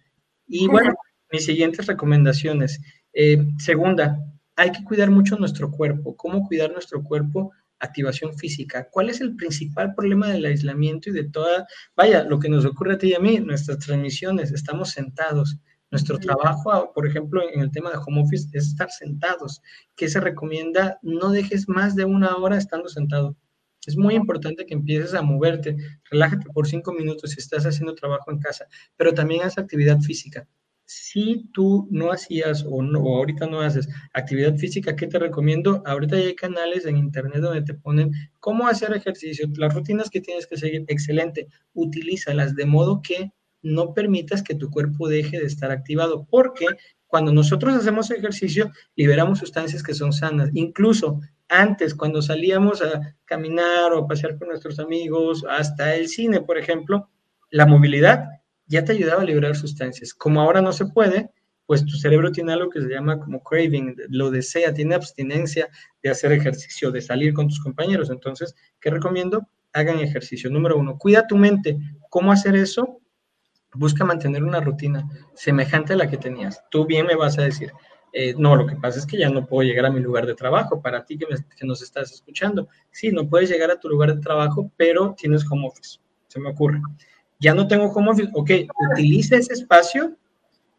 Y 0.47 0.69
bueno, 0.69 0.95
mis 1.33 1.47
siguientes 1.47 1.87
recomendaciones. 1.87 2.81
Eh, 3.15 3.47
segunda, 3.59 4.19
hay 4.57 4.71
que 4.73 4.85
cuidar 4.85 5.11
mucho 5.11 5.37
nuestro 5.37 5.71
cuerpo. 5.71 6.15
¿Cómo 6.17 6.47
cuidar 6.47 6.71
nuestro 6.71 7.03
cuerpo? 7.03 7.53
Activación 7.79 8.37
física. 8.37 8.89
¿Cuál 8.91 9.11
es 9.11 9.21
el 9.21 9.37
principal 9.37 9.95
problema 9.95 10.29
del 10.29 10.45
aislamiento 10.45 11.11
y 11.11 11.13
de 11.13 11.25
toda, 11.25 11.67
vaya, 11.97 12.25
lo 12.25 12.39
que 12.39 12.49
nos 12.49 12.65
ocurre 12.65 12.95
a 12.95 12.99
ti 12.99 13.09
y 13.09 13.15
a 13.15 13.21
mí, 13.21 13.39
nuestras 13.41 13.79
transmisiones, 13.79 14.53
estamos 14.53 14.91
sentados. 14.91 15.59
Nuestro 15.91 16.19
trabajo, 16.19 16.93
por 16.93 17.07
ejemplo, 17.07 17.41
en 17.49 17.61
el 17.61 17.71
tema 17.71 17.91
de 17.91 17.99
home 18.05 18.23
office 18.23 18.49
es 18.53 18.69
estar 18.69 18.91
sentados. 18.91 19.63
¿Qué 19.95 20.09
se 20.09 20.21
recomienda? 20.21 20.99
No 21.03 21.31
dejes 21.31 21.69
más 21.69 21.95
de 21.95 22.05
una 22.05 22.37
hora 22.37 22.57
estando 22.57 22.89
sentado. 22.89 23.37
Es 23.87 23.97
muy 23.97 24.15
importante 24.15 24.67
que 24.67 24.75
empieces 24.75 25.15
a 25.15 25.23
moverte. 25.23 25.77
Relájate 26.11 26.47
por 26.53 26.67
cinco 26.67 26.93
minutos 26.93 27.33
si 27.33 27.41
estás 27.41 27.65
haciendo 27.65 27.95
trabajo 27.95 28.31
en 28.33 28.39
casa, 28.39 28.67
pero 28.97 29.13
también 29.13 29.43
haz 29.43 29.59
actividad 29.59 30.01
física 30.01 30.49
si 30.95 31.49
tú 31.53 31.89
no 31.91 32.13
hacías 32.13 32.65
o, 32.69 32.83
no, 32.83 33.01
ahorita 33.01 33.47
no 33.47 33.61
haces 33.61 33.89
actividad 34.13 34.57
física, 34.57 34.95
¿qué 34.95 35.07
te 35.07 35.19
recomiendo? 35.19 35.83
Ahorita 35.85 36.17
hay 36.17 36.35
canales 36.35 36.87
en 36.87 36.97
internet 36.97 37.41
donde 37.41 37.63
te 37.63 37.75
ponen 37.75 38.13
cómo 38.39 38.69
hacer 38.69 38.93
ejercicio, 38.95 39.49
las 39.57 39.75
rutinas 39.75 40.09
que 40.09 40.21
tienes 40.21 40.47
que 40.47 40.57
seguir, 40.57 40.85
excelente, 40.89 41.49
utilízalas 41.75 42.55
de 42.55 42.67
modo 42.67 43.03
que 43.03 43.33
no 43.63 43.93
permitas 43.93 44.43
que 44.43 44.55
tu 44.55 44.71
cuerpo 44.71 45.09
deje 45.09 45.41
de 45.41 45.47
estar 45.47 45.71
activado, 45.71 46.27
porque 46.31 46.67
cuando 47.07 47.33
nosotros 47.33 47.75
hacemos 47.75 48.11
ejercicio, 48.11 48.71
liberamos 48.95 49.39
sustancias 49.39 49.83
que 49.83 49.95
son 49.95 50.13
sanas. 50.13 50.51
Incluso 50.55 51.21
antes, 51.49 51.95
cuando 51.95 52.23
salíamos 52.23 52.83
a 52.83 53.17
caminar 53.25 53.93
o 53.93 53.99
a 53.99 54.07
pasear 54.07 54.39
con 54.39 54.49
nuestros 54.49 54.79
amigos, 54.79 55.45
hasta 55.49 55.95
el 55.95 56.09
cine, 56.09 56.41
por 56.41 56.59
ejemplo, 56.59 57.09
la 57.51 57.67
movilidad 57.67 58.27
ya 58.67 58.85
te 58.85 58.93
ayudaba 58.93 59.23
a 59.23 59.25
liberar 59.25 59.57
sustancias. 59.57 60.15
Como 60.15 60.41
ahora 60.41 60.61
no 60.61 60.73
se 60.73 60.87
puede, 60.87 61.31
pues 61.67 61.85
tu 61.85 61.97
cerebro 61.97 62.31
tiene 62.31 62.53
algo 62.53 62.71
que 62.71 62.81
se 62.81 62.89
llama 62.89 63.19
como 63.19 63.43
craving, 63.43 63.97
lo 64.11 64.31
desea, 64.31 64.75
tiene 64.75 64.95
abstinencia 64.95 65.69
de 66.03 66.11
hacer 66.11 66.33
ejercicio, 66.33 66.91
de 66.91 67.01
salir 67.01 67.33
con 67.33 67.49
tus 67.49 67.61
compañeros. 67.61 68.11
Entonces, 68.11 68.55
¿qué 68.81 68.91
recomiendo? 68.91 69.49
Hagan 69.73 69.99
ejercicio. 70.01 70.51
Número 70.51 70.77
uno, 70.77 70.99
cuida 70.99 71.27
tu 71.27 71.37
mente. 71.37 71.79
¿Cómo 72.11 72.33
hacer 72.33 72.55
eso? 72.55 73.01
Busca 73.75 74.05
mantener 74.05 74.45
una 74.45 74.61
rutina 74.61 75.09
semejante 75.35 75.95
a 75.95 75.97
la 75.97 76.09
que 76.09 76.17
tenías. 76.17 76.63
Tú 76.71 76.87
bien 76.87 77.07
me 77.07 77.17
vas 77.17 77.39
a 77.39 77.43
decir, 77.43 77.73
eh, 78.13 78.35
no, 78.39 78.55
lo 78.55 78.67
que 78.67 78.77
pasa 78.77 78.99
es 79.01 79.07
que 79.07 79.19
ya 79.19 79.29
no 79.31 79.47
puedo 79.47 79.67
llegar 79.67 79.87
a 79.87 79.91
mi 79.91 80.01
lugar 80.01 80.27
de 80.27 80.35
trabajo. 80.35 80.81
Para 80.81 81.05
ti 81.05 81.19
que, 81.19 81.27
que 81.57 81.67
nos 81.67 81.83
estás 81.83 82.13
escuchando, 82.13 82.69
sí, 82.93 83.11
no 83.11 83.29
puedes 83.29 83.49
llegar 83.49 83.71
a 83.71 83.81
tu 83.81 83.89
lugar 83.89 84.15
de 84.15 84.21
trabajo, 84.21 84.71
pero 84.77 85.15
tienes 85.19 85.45
home 85.51 85.67
office. 85.67 85.99
Se 86.29 86.39
me 86.39 86.51
ocurre 86.51 86.81
ya 87.45 87.53
no 87.53 87.69
tengo 87.69 87.93
cómo, 87.93 88.13
ok, 88.33 88.51
utiliza 88.93 89.37
ese 89.37 89.53
espacio, 89.53 90.17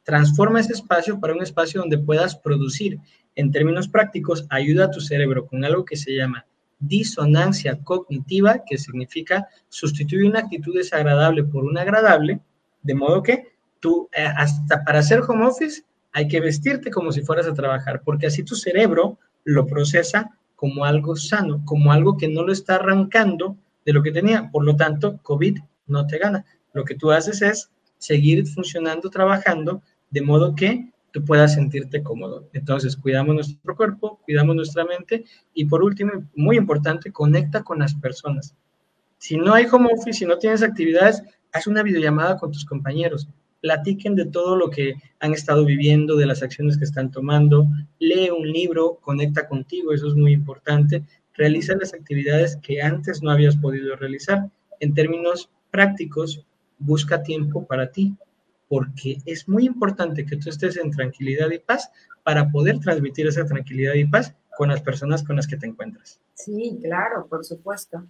transforma 0.04 0.60
ese 0.60 0.74
espacio 0.74 1.20
para 1.20 1.34
un 1.34 1.44
espacio 1.44 1.80
donde 1.80 2.00
puedas 2.00 2.36
producir. 2.36 3.00
En 3.36 3.52
términos 3.52 3.88
prácticos, 3.88 4.48
ayuda 4.50 4.86
a 4.86 4.92
tu 4.92 5.00
cerebro 5.00 5.46
con 5.46 5.64
algo 5.64 5.86
que 5.86 5.96
se 5.96 6.16
llama 6.16 6.48
disonancia 6.80 7.78
cognitiva, 7.84 8.64
que 8.68 8.80
significa 8.80 9.48
sustituir 9.70 10.26
una 10.26 10.40
actitud 10.40 10.74
desagradable 10.76 11.44
por 11.44 11.66
una 11.66 11.82
agradable, 11.82 12.40
de 12.82 12.96
modo 12.96 13.22
que 13.22 13.44
tú, 13.80 14.10
eh, 14.12 14.26
hasta 14.26 14.84
para 14.84 15.00
hacer 15.00 15.22
home 15.22 15.46
office, 15.46 15.84
hay 16.14 16.28
que 16.28 16.40
vestirte 16.40 16.90
como 16.90 17.12
si 17.12 17.22
fueras 17.22 17.46
a 17.46 17.54
trabajar, 17.54 18.02
porque 18.04 18.26
así 18.26 18.42
tu 18.42 18.56
cerebro 18.56 19.20
lo 19.44 19.68
procesa 19.68 20.32
como 20.56 20.84
algo 20.84 21.16
sano, 21.16 21.62
como 21.64 21.92
algo 21.92 22.18
que 22.18 22.28
no 22.28 22.42
lo 22.42 22.52
está 22.52 22.76
arrancando 22.76 23.56
de 23.86 23.94
lo 23.94 24.02
que 24.02 24.12
tenía. 24.12 24.50
Por 24.52 24.66
lo 24.66 24.76
tanto, 24.76 25.20
COVID 25.22 25.60
no 25.88 26.08
te 26.08 26.18
gana. 26.18 26.46
Lo 26.76 26.84
que 26.84 26.96
tú 26.96 27.10
haces 27.10 27.42
es 27.42 27.72
seguir 27.98 28.46
funcionando, 28.46 29.10
trabajando, 29.10 29.82
de 30.12 30.22
modo 30.22 30.54
que 30.54 30.92
tú 31.12 31.24
puedas 31.24 31.54
sentirte 31.54 32.04
cómodo. 32.04 32.50
Entonces, 32.52 32.98
cuidamos 32.98 33.34
nuestro 33.34 33.76
cuerpo, 33.78 34.20
cuidamos 34.26 34.58
nuestra 34.58 34.84
mente 34.84 35.24
y 35.54 35.64
por 35.66 35.82
último, 35.82 36.12
muy 36.36 36.58
importante, 36.58 37.14
conecta 37.14 37.64
con 37.64 37.80
las 37.80 37.96
personas. 37.96 38.54
Si 39.18 39.38
no 39.38 39.54
hay 39.54 39.66
home 39.72 39.90
office, 39.94 40.20
si 40.20 40.26
no 40.26 40.38
tienes 40.38 40.64
actividades, 40.64 41.24
haz 41.54 41.66
una 41.66 41.82
videollamada 41.82 42.38
con 42.38 42.52
tus 42.52 42.66
compañeros. 42.66 43.30
Platiquen 43.62 44.14
de 44.16 44.26
todo 44.26 44.58
lo 44.58 44.70
que 44.70 44.96
han 45.22 45.32
estado 45.32 45.64
viviendo, 45.64 46.18
de 46.18 46.26
las 46.26 46.44
acciones 46.44 46.78
que 46.78 46.84
están 46.84 47.10
tomando. 47.10 47.66
Lee 48.00 48.32
un 48.38 48.52
libro, 48.52 49.00
conecta 49.02 49.48
contigo, 49.48 49.94
eso 49.94 50.10
es 50.10 50.16
muy 50.16 50.34
importante. 50.34 51.06
Realiza 51.36 51.74
las 51.78 51.94
actividades 51.94 52.58
que 52.58 52.82
antes 52.82 53.24
no 53.24 53.32
habías 53.32 53.56
podido 53.56 53.96
realizar. 53.96 54.52
En 54.82 54.94
términos 54.94 55.50
prácticos, 55.72 56.46
busca 56.78 57.24
tiempo 57.24 57.66
para 57.66 57.92
ti, 57.92 58.16
porque 58.68 59.18
es 59.26 59.48
muy 59.48 59.66
importante 59.66 60.26
que 60.26 60.38
tú 60.38 60.50
estés 60.50 60.78
en 60.78 60.92
tranquilidad 60.92 61.50
y 61.52 61.60
paz 61.60 61.92
para 62.24 62.50
poder 62.50 62.80
transmitir 62.80 63.28
esa 63.28 63.46
tranquilidad 63.46 63.94
y 63.94 64.06
paz 64.06 64.34
con 64.58 64.70
las 64.70 64.82
personas 64.82 65.24
con 65.24 65.36
las 65.36 65.48
que 65.48 65.58
te 65.58 65.68
encuentras. 65.68 66.20
Sí, 66.34 66.80
claro, 66.82 67.28
por 67.28 67.46
supuesto. 67.46 68.04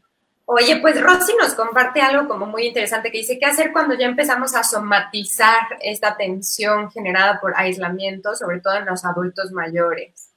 Oye, 0.48 0.78
pues 0.80 1.02
Rosy 1.02 1.34
nos 1.42 1.56
comparte 1.56 2.02
algo 2.02 2.28
como 2.28 2.46
muy 2.46 2.68
interesante 2.68 3.12
que 3.12 3.18
dice, 3.18 3.40
¿qué 3.40 3.48
hacer 3.48 3.72
cuando 3.74 3.96
ya 3.96 4.06
empezamos 4.06 4.56
a 4.56 4.64
somatizar 4.64 5.64
esta 5.82 6.16
tensión 6.16 6.92
generada 6.92 7.42
por 7.42 7.54
aislamiento, 7.56 8.36
sobre 8.36 8.62
todo 8.62 8.76
en 8.76 8.86
los 8.86 9.04
adultos 9.06 9.52
mayores? 9.52 10.35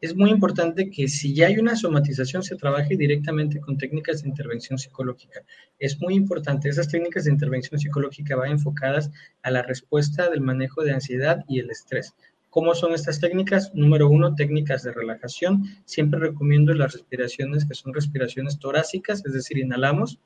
Es 0.00 0.16
muy 0.16 0.30
importante 0.30 0.88
que 0.88 1.08
si 1.08 1.34
ya 1.34 1.48
hay 1.48 1.58
una 1.58 1.76
somatización 1.76 2.42
se 2.42 2.56
trabaje 2.56 2.96
directamente 2.96 3.60
con 3.60 3.76
técnicas 3.76 4.22
de 4.22 4.30
intervención 4.30 4.78
psicológica. 4.78 5.42
Es 5.78 6.00
muy 6.00 6.14
importante, 6.14 6.70
esas 6.70 6.88
técnicas 6.88 7.24
de 7.24 7.32
intervención 7.32 7.78
psicológica 7.78 8.34
van 8.34 8.52
enfocadas 8.52 9.10
a 9.42 9.50
la 9.50 9.62
respuesta 9.62 10.30
del 10.30 10.40
manejo 10.40 10.82
de 10.84 10.92
ansiedad 10.92 11.44
y 11.48 11.58
el 11.58 11.70
estrés. 11.70 12.14
¿Cómo 12.48 12.74
son 12.74 12.94
estas 12.94 13.20
técnicas? 13.20 13.74
Número 13.74 14.08
uno, 14.08 14.34
técnicas 14.34 14.82
de 14.82 14.92
relajación. 14.92 15.64
Siempre 15.84 16.18
recomiendo 16.18 16.72
las 16.72 16.94
respiraciones 16.94 17.66
que 17.66 17.74
son 17.74 17.92
respiraciones 17.92 18.58
torácicas, 18.58 19.24
es 19.24 19.34
decir, 19.34 19.58
inhalamos 19.58 20.18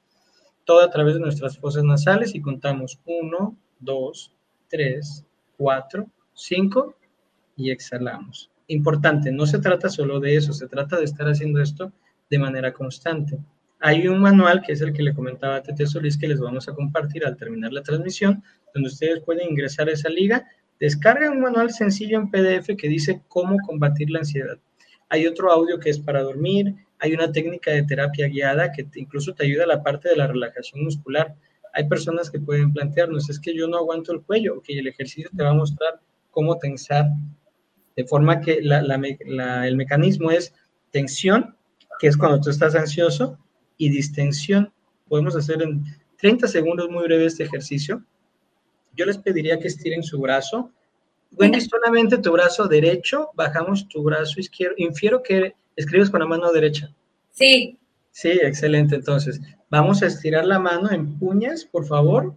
todo 0.64 0.82
a 0.82 0.90
través 0.90 1.14
de 1.14 1.20
nuestras 1.20 1.58
fosas 1.58 1.84
nasales 1.84 2.34
y 2.34 2.40
contamos 2.40 3.00
uno, 3.04 3.58
dos, 3.80 4.32
tres, 4.68 5.26
cuatro, 5.58 6.08
cinco 6.32 6.96
y 7.56 7.70
exhalamos 7.70 8.53
importante, 8.68 9.32
no 9.32 9.46
se 9.46 9.58
trata 9.58 9.88
solo 9.88 10.20
de 10.20 10.36
eso, 10.36 10.52
se 10.52 10.68
trata 10.68 10.98
de 10.98 11.04
estar 11.04 11.26
haciendo 11.28 11.60
esto 11.60 11.92
de 12.30 12.38
manera 12.38 12.72
constante. 12.72 13.38
Hay 13.80 14.08
un 14.08 14.20
manual 14.20 14.62
que 14.62 14.72
es 14.72 14.80
el 14.80 14.92
que 14.92 15.02
le 15.02 15.14
comentaba 15.14 15.56
a 15.56 15.62
Tete 15.62 15.86
Solís 15.86 16.16
que 16.16 16.28
les 16.28 16.40
vamos 16.40 16.68
a 16.68 16.74
compartir 16.74 17.26
al 17.26 17.36
terminar 17.36 17.72
la 17.72 17.82
transmisión, 17.82 18.42
donde 18.72 18.88
ustedes 18.88 19.20
pueden 19.20 19.50
ingresar 19.50 19.88
a 19.88 19.92
esa 19.92 20.08
liga, 20.08 20.46
descargan 20.80 21.32
un 21.32 21.42
manual 21.42 21.70
sencillo 21.70 22.18
en 22.18 22.30
PDF 22.30 22.76
que 22.76 22.88
dice 22.88 23.22
cómo 23.28 23.58
combatir 23.66 24.10
la 24.10 24.20
ansiedad. 24.20 24.58
Hay 25.10 25.26
otro 25.26 25.52
audio 25.52 25.78
que 25.78 25.90
es 25.90 25.98
para 25.98 26.22
dormir, 26.22 26.74
hay 26.98 27.12
una 27.12 27.30
técnica 27.30 27.70
de 27.72 27.82
terapia 27.82 28.26
guiada 28.28 28.72
que 28.72 28.86
incluso 28.94 29.34
te 29.34 29.44
ayuda 29.44 29.64
a 29.64 29.68
la 29.68 29.82
parte 29.82 30.08
de 30.08 30.16
la 30.16 30.26
relajación 30.26 30.82
muscular. 30.82 31.34
Hay 31.74 31.86
personas 31.88 32.30
que 32.30 32.40
pueden 32.40 32.72
plantearnos, 32.72 33.28
es 33.28 33.38
que 33.38 33.54
yo 33.54 33.68
no 33.68 33.76
aguanto 33.76 34.12
el 34.12 34.22
cuello, 34.22 34.62
que 34.62 34.78
el 34.78 34.86
ejercicio 34.86 35.30
te 35.36 35.42
va 35.42 35.50
a 35.50 35.54
mostrar 35.54 36.00
cómo 36.30 36.56
tensar 36.58 37.06
de 37.96 38.04
forma 38.04 38.40
que 38.40 38.60
el 38.60 39.76
mecanismo 39.76 40.30
es 40.30 40.54
tensión, 40.90 41.56
que 41.98 42.08
es 42.08 42.16
cuando 42.16 42.40
tú 42.40 42.50
estás 42.50 42.74
ansioso, 42.74 43.38
y 43.76 43.88
distensión. 43.88 44.72
Podemos 45.08 45.36
hacer 45.36 45.62
en 45.62 45.84
30 46.18 46.48
segundos 46.48 46.88
muy 46.90 47.04
breve 47.04 47.26
este 47.26 47.44
ejercicio. 47.44 48.02
Yo 48.96 49.06
les 49.06 49.18
pediría 49.18 49.58
que 49.58 49.68
estiren 49.68 50.02
su 50.02 50.20
brazo. 50.20 50.70
Wendy, 51.32 51.60
solamente 51.60 52.18
tu 52.18 52.32
brazo 52.32 52.68
derecho, 52.68 53.30
bajamos 53.34 53.88
tu 53.88 54.02
brazo 54.02 54.38
izquierdo. 54.38 54.76
Infiero 54.78 55.22
que 55.22 55.54
escribes 55.76 56.10
con 56.10 56.20
la 56.20 56.26
mano 56.26 56.52
derecha. 56.52 56.94
Sí. 57.32 57.78
Sí, 58.12 58.30
excelente. 58.30 58.94
Entonces, 58.94 59.40
vamos 59.68 60.02
a 60.02 60.06
estirar 60.06 60.46
la 60.46 60.60
mano, 60.60 60.90
en 60.92 61.18
puñas, 61.18 61.64
por 61.64 61.84
favor. 61.86 62.34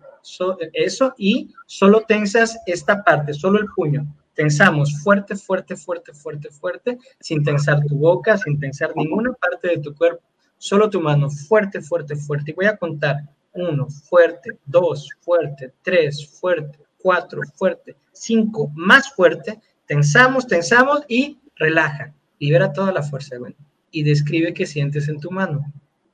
eso, 0.74 1.14
y 1.18 1.54
solo 1.68 2.02
tensas 2.02 2.58
esta 2.66 3.04
parte, 3.04 3.34
solo 3.34 3.60
el 3.60 3.68
puño. 3.76 4.06
Tensamos 4.38 5.02
fuerte, 5.02 5.36
fuerte, 5.36 5.76
fuerte, 5.76 6.14
fuerte, 6.14 6.52
fuerte, 6.52 7.00
sin 7.20 7.44
tensar 7.44 7.84
tu 7.88 7.98
boca, 7.98 8.38
sin 8.38 8.60
tensar 8.60 8.96
ninguna 8.96 9.34
parte 9.34 9.70
de 9.70 9.80
tu 9.80 9.96
cuerpo, 9.96 10.22
solo 10.60 10.88
tu 10.92 11.02
mano, 11.02 11.28
fuerte, 11.32 11.82
fuerte, 11.82 12.16
fuerte. 12.16 12.52
Y 12.52 12.54
voy 12.54 12.68
a 12.68 12.78
contar 12.78 13.16
uno, 13.54 13.88
fuerte, 13.90 14.52
dos, 14.64 15.10
fuerte, 15.22 15.74
tres, 15.82 16.40
fuerte, 16.40 16.78
cuatro, 17.00 17.42
fuerte, 17.56 17.96
cinco, 18.12 18.72
más 18.76 19.12
fuerte, 19.12 19.60
tensamos, 19.88 20.46
tensamos 20.46 21.02
y 21.08 21.40
relaja, 21.56 22.14
libera 22.40 22.72
toda 22.72 22.92
la 22.92 23.02
fuerza, 23.02 23.40
bueno, 23.40 23.56
y 23.90 24.04
describe 24.04 24.54
qué 24.54 24.68
sientes 24.68 25.08
en 25.08 25.20
tu 25.20 25.32
mano. 25.32 25.66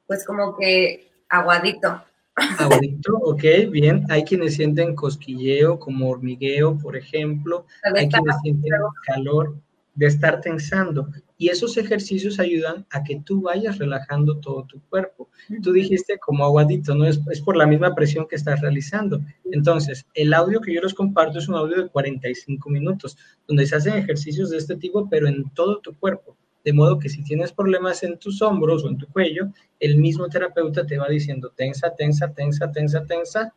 Pues 0.07 0.25
como 0.25 0.55
que 0.55 1.11
aguadito. 1.27 2.01
Aguadito, 2.35 3.15
ok, 3.17 3.43
bien. 3.69 4.05
Hay 4.09 4.23
quienes 4.23 4.55
sienten 4.55 4.95
cosquilleo, 4.95 5.79
como 5.79 6.09
hormigueo, 6.09 6.77
por 6.77 6.95
ejemplo. 6.95 7.65
Hay 7.95 8.09
quienes 8.09 8.35
sienten 8.41 8.71
calor 9.05 9.55
de 9.95 10.07
estar 10.07 10.41
tensando. 10.41 11.07
Y 11.37 11.49
esos 11.49 11.77
ejercicios 11.77 12.39
ayudan 12.39 12.85
a 12.89 13.03
que 13.03 13.19
tú 13.19 13.41
vayas 13.41 13.77
relajando 13.77 14.37
todo 14.37 14.65
tu 14.65 14.81
cuerpo. 14.89 15.29
Tú 15.61 15.73
dijiste 15.73 16.17
como 16.17 16.45
aguadito, 16.45 16.95
¿no? 16.95 17.05
Es, 17.05 17.19
es, 17.31 17.41
por 17.41 17.57
la 17.57 17.67
misma 17.67 17.93
presión 17.93 18.27
que 18.27 18.35
estás 18.35 18.61
realizando. 18.61 19.21
Entonces, 19.51 20.05
el 20.13 20.33
audio 20.33 20.61
que 20.61 20.73
yo 20.73 20.81
les 20.81 20.93
comparto 20.93 21.39
es 21.39 21.47
un 21.47 21.55
audio 21.55 21.83
de 21.83 21.89
45 21.89 22.69
minutos, 22.69 23.17
donde 23.47 23.67
se 23.67 23.75
hacen 23.75 23.95
ejercicios 23.95 24.49
de 24.49 24.57
este 24.57 24.75
tipo, 24.77 25.07
pero 25.09 25.27
en 25.27 25.49
todo 25.53 25.79
tu 25.79 25.93
cuerpo. 25.99 26.37
De 26.63 26.73
modo 26.73 26.99
que 26.99 27.09
si 27.09 27.23
tienes 27.23 27.51
problemas 27.51 28.03
en 28.03 28.17
tus 28.17 28.41
hombros 28.41 28.83
o 28.83 28.89
en 28.89 28.97
tu 28.97 29.07
cuello, 29.07 29.49
el 29.79 29.97
mismo 29.97 30.29
terapeuta 30.29 30.85
te 30.85 30.97
va 30.97 31.09
diciendo 31.09 31.51
tensa, 31.55 31.93
tensa, 31.93 32.31
tensa, 32.33 32.71
tensa, 32.71 33.05
tensa, 33.05 33.53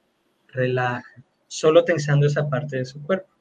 relaja, 0.48 1.22
solo 1.46 1.84
tensando 1.84 2.26
esa 2.26 2.48
parte 2.48 2.78
de 2.78 2.84
su 2.84 3.02
cuerpo 3.02 3.36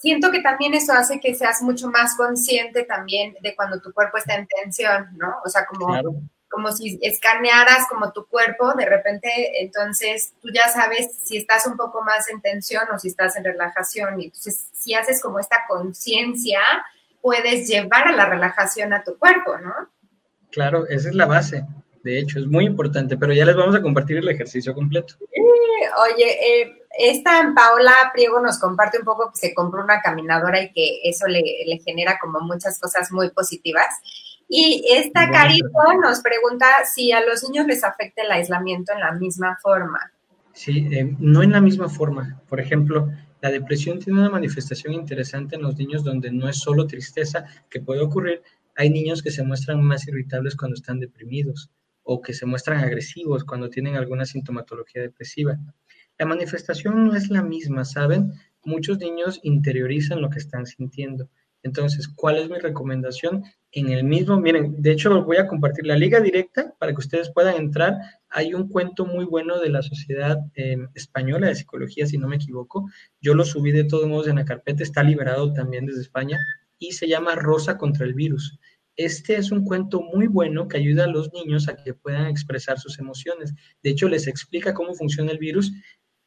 siento 0.00 0.30
que 0.30 0.40
también 0.40 0.74
eso 0.74 0.94
hace 0.94 1.20
que 1.20 1.34
seas 1.34 1.60
mucho 1.60 1.88
más 1.88 2.16
consciente 2.16 2.84
también 2.84 3.36
de 3.40 3.54
cuando 3.54 3.80
tu 3.80 3.92
cuerpo 3.92 4.16
está 4.16 4.34
en 4.34 4.46
tensión, 4.46 5.10
¿no? 5.16 5.36
O 5.44 5.48
sea, 5.48 5.66
como, 5.66 5.94
como 6.48 6.72
si 6.72 6.98
escanearas 7.02 7.86
como 7.88 8.10
tu 8.10 8.26
cuerpo, 8.26 8.72
de 8.72 8.86
repente, 8.86 9.62
entonces 9.62 10.32
tú 10.40 10.48
ya 10.54 10.68
sabes 10.68 11.18
si 11.22 11.36
estás 11.36 11.66
un 11.66 11.76
poco 11.76 12.02
más 12.02 12.28
en 12.30 12.40
tensión 12.40 12.84
o 12.92 12.98
si 12.98 13.08
estás 13.08 13.36
en 13.36 13.44
relajación. 13.44 14.18
Y 14.20 14.24
entonces, 14.26 14.68
si 14.72 14.94
haces 14.94 15.20
como 15.20 15.38
esta 15.38 15.66
conciencia, 15.68 16.60
puedes 17.22 17.68
llevar 17.68 18.08
a 18.08 18.12
la 18.12 18.26
relajación 18.26 18.92
a 18.92 19.02
tu 19.02 19.18
cuerpo, 19.18 19.58
¿no? 19.58 19.72
Claro, 20.50 20.86
esa 20.88 21.08
es 21.08 21.14
la 21.14 21.26
base. 21.26 21.64
De 22.02 22.18
hecho, 22.18 22.38
es 22.38 22.46
muy 22.46 22.64
importante, 22.64 23.16
pero 23.16 23.32
ya 23.32 23.44
les 23.44 23.56
vamos 23.56 23.74
a 23.74 23.82
compartir 23.82 24.16
el 24.18 24.28
ejercicio 24.28 24.74
completo. 24.74 25.14
oye, 25.20 26.62
eh, 26.62 26.80
esta 26.98 27.52
Paola 27.54 27.94
Priego 28.12 28.40
nos 28.40 28.58
comparte 28.58 28.98
un 28.98 29.04
poco 29.04 29.30
que 29.30 29.38
se 29.38 29.54
compró 29.54 29.84
una 29.84 30.00
caminadora 30.00 30.62
y 30.62 30.72
que 30.72 31.00
eso 31.04 31.26
le, 31.26 31.42
genera 31.84 32.18
como 32.20 32.40
muchas 32.40 32.80
cosas 32.80 33.12
muy 33.12 33.30
positivas. 33.30 33.88
Y 34.48 34.84
esta 34.90 35.30
Carito 35.30 35.68
nos 36.02 36.20
pregunta 36.20 36.66
si 36.92 37.12
a 37.12 37.20
los 37.20 37.44
niños 37.44 37.66
les 37.66 37.84
afecta 37.84 38.22
el 38.22 38.32
aislamiento 38.32 38.92
en 38.92 39.00
la 39.00 39.12
misma 39.12 39.58
forma. 39.62 40.10
Sí, 40.52 40.88
eh, 40.90 41.14
no 41.18 41.42
en 41.42 41.52
la 41.52 41.60
misma 41.60 41.88
forma. 41.88 42.40
Por 42.48 42.60
ejemplo, 42.60 43.08
la 43.42 43.50
depresión 43.50 43.98
tiene 43.98 44.20
una 44.20 44.30
manifestación 44.30 44.92
interesante 44.92 45.56
en 45.56 45.62
los 45.62 45.76
niños 45.76 46.04
donde 46.04 46.30
no 46.30 46.48
es 46.48 46.58
solo 46.58 46.86
tristeza 46.86 47.46
que 47.70 47.80
puede 47.80 48.00
ocurrir. 48.00 48.42
Hay 48.76 48.90
niños 48.90 49.22
que 49.22 49.30
se 49.30 49.42
muestran 49.42 49.82
más 49.82 50.06
irritables 50.06 50.56
cuando 50.56 50.74
están 50.74 51.00
deprimidos 51.00 51.70
o 52.02 52.20
que 52.20 52.34
se 52.34 52.46
muestran 52.46 52.78
agresivos 52.78 53.44
cuando 53.44 53.70
tienen 53.70 53.96
alguna 53.96 54.26
sintomatología 54.26 55.02
depresiva. 55.02 55.58
La 56.18 56.26
manifestación 56.26 57.06
no 57.06 57.14
es 57.14 57.30
la 57.30 57.42
misma, 57.42 57.84
¿saben? 57.84 58.32
Muchos 58.62 58.98
niños 58.98 59.40
interiorizan 59.42 60.20
lo 60.20 60.28
que 60.28 60.38
están 60.38 60.66
sintiendo. 60.66 61.30
Entonces, 61.62 62.08
¿cuál 62.08 62.36
es 62.36 62.50
mi 62.50 62.58
recomendación? 62.58 63.44
En 63.72 63.90
el 63.90 64.02
mismo, 64.02 64.40
miren, 64.40 64.82
de 64.82 64.90
hecho 64.90 65.22
voy 65.24 65.36
a 65.36 65.46
compartir 65.46 65.86
la 65.86 65.96
liga 65.96 66.20
directa 66.20 66.74
para 66.80 66.92
que 66.92 66.98
ustedes 66.98 67.30
puedan 67.30 67.54
entrar. 67.54 67.94
Hay 68.28 68.52
un 68.52 68.68
cuento 68.68 69.06
muy 69.06 69.24
bueno 69.24 69.60
de 69.60 69.68
la 69.68 69.82
Sociedad 69.82 70.38
em, 70.54 70.88
Española 70.94 71.46
de 71.46 71.54
Psicología, 71.54 72.06
si 72.06 72.18
no 72.18 72.26
me 72.26 72.36
equivoco. 72.36 72.90
Yo 73.20 73.34
lo 73.34 73.44
subí 73.44 73.70
de 73.70 73.84
todos 73.84 74.08
modos 74.08 74.26
en 74.26 74.36
la 74.36 74.44
carpeta, 74.44 74.82
está 74.82 75.04
liberado 75.04 75.52
también 75.52 75.86
desde 75.86 76.00
España 76.00 76.38
y 76.80 76.92
se 76.92 77.06
llama 77.06 77.36
Rosa 77.36 77.78
contra 77.78 78.04
el 78.06 78.14
virus. 78.14 78.58
Este 78.96 79.36
es 79.36 79.52
un 79.52 79.64
cuento 79.64 80.02
muy 80.02 80.26
bueno 80.26 80.66
que 80.66 80.78
ayuda 80.78 81.04
a 81.04 81.06
los 81.06 81.32
niños 81.32 81.68
a 81.68 81.76
que 81.76 81.94
puedan 81.94 82.26
expresar 82.26 82.80
sus 82.80 82.98
emociones. 82.98 83.54
De 83.84 83.90
hecho, 83.90 84.08
les 84.08 84.26
explica 84.26 84.74
cómo 84.74 84.94
funciona 84.94 85.30
el 85.30 85.38
virus 85.38 85.72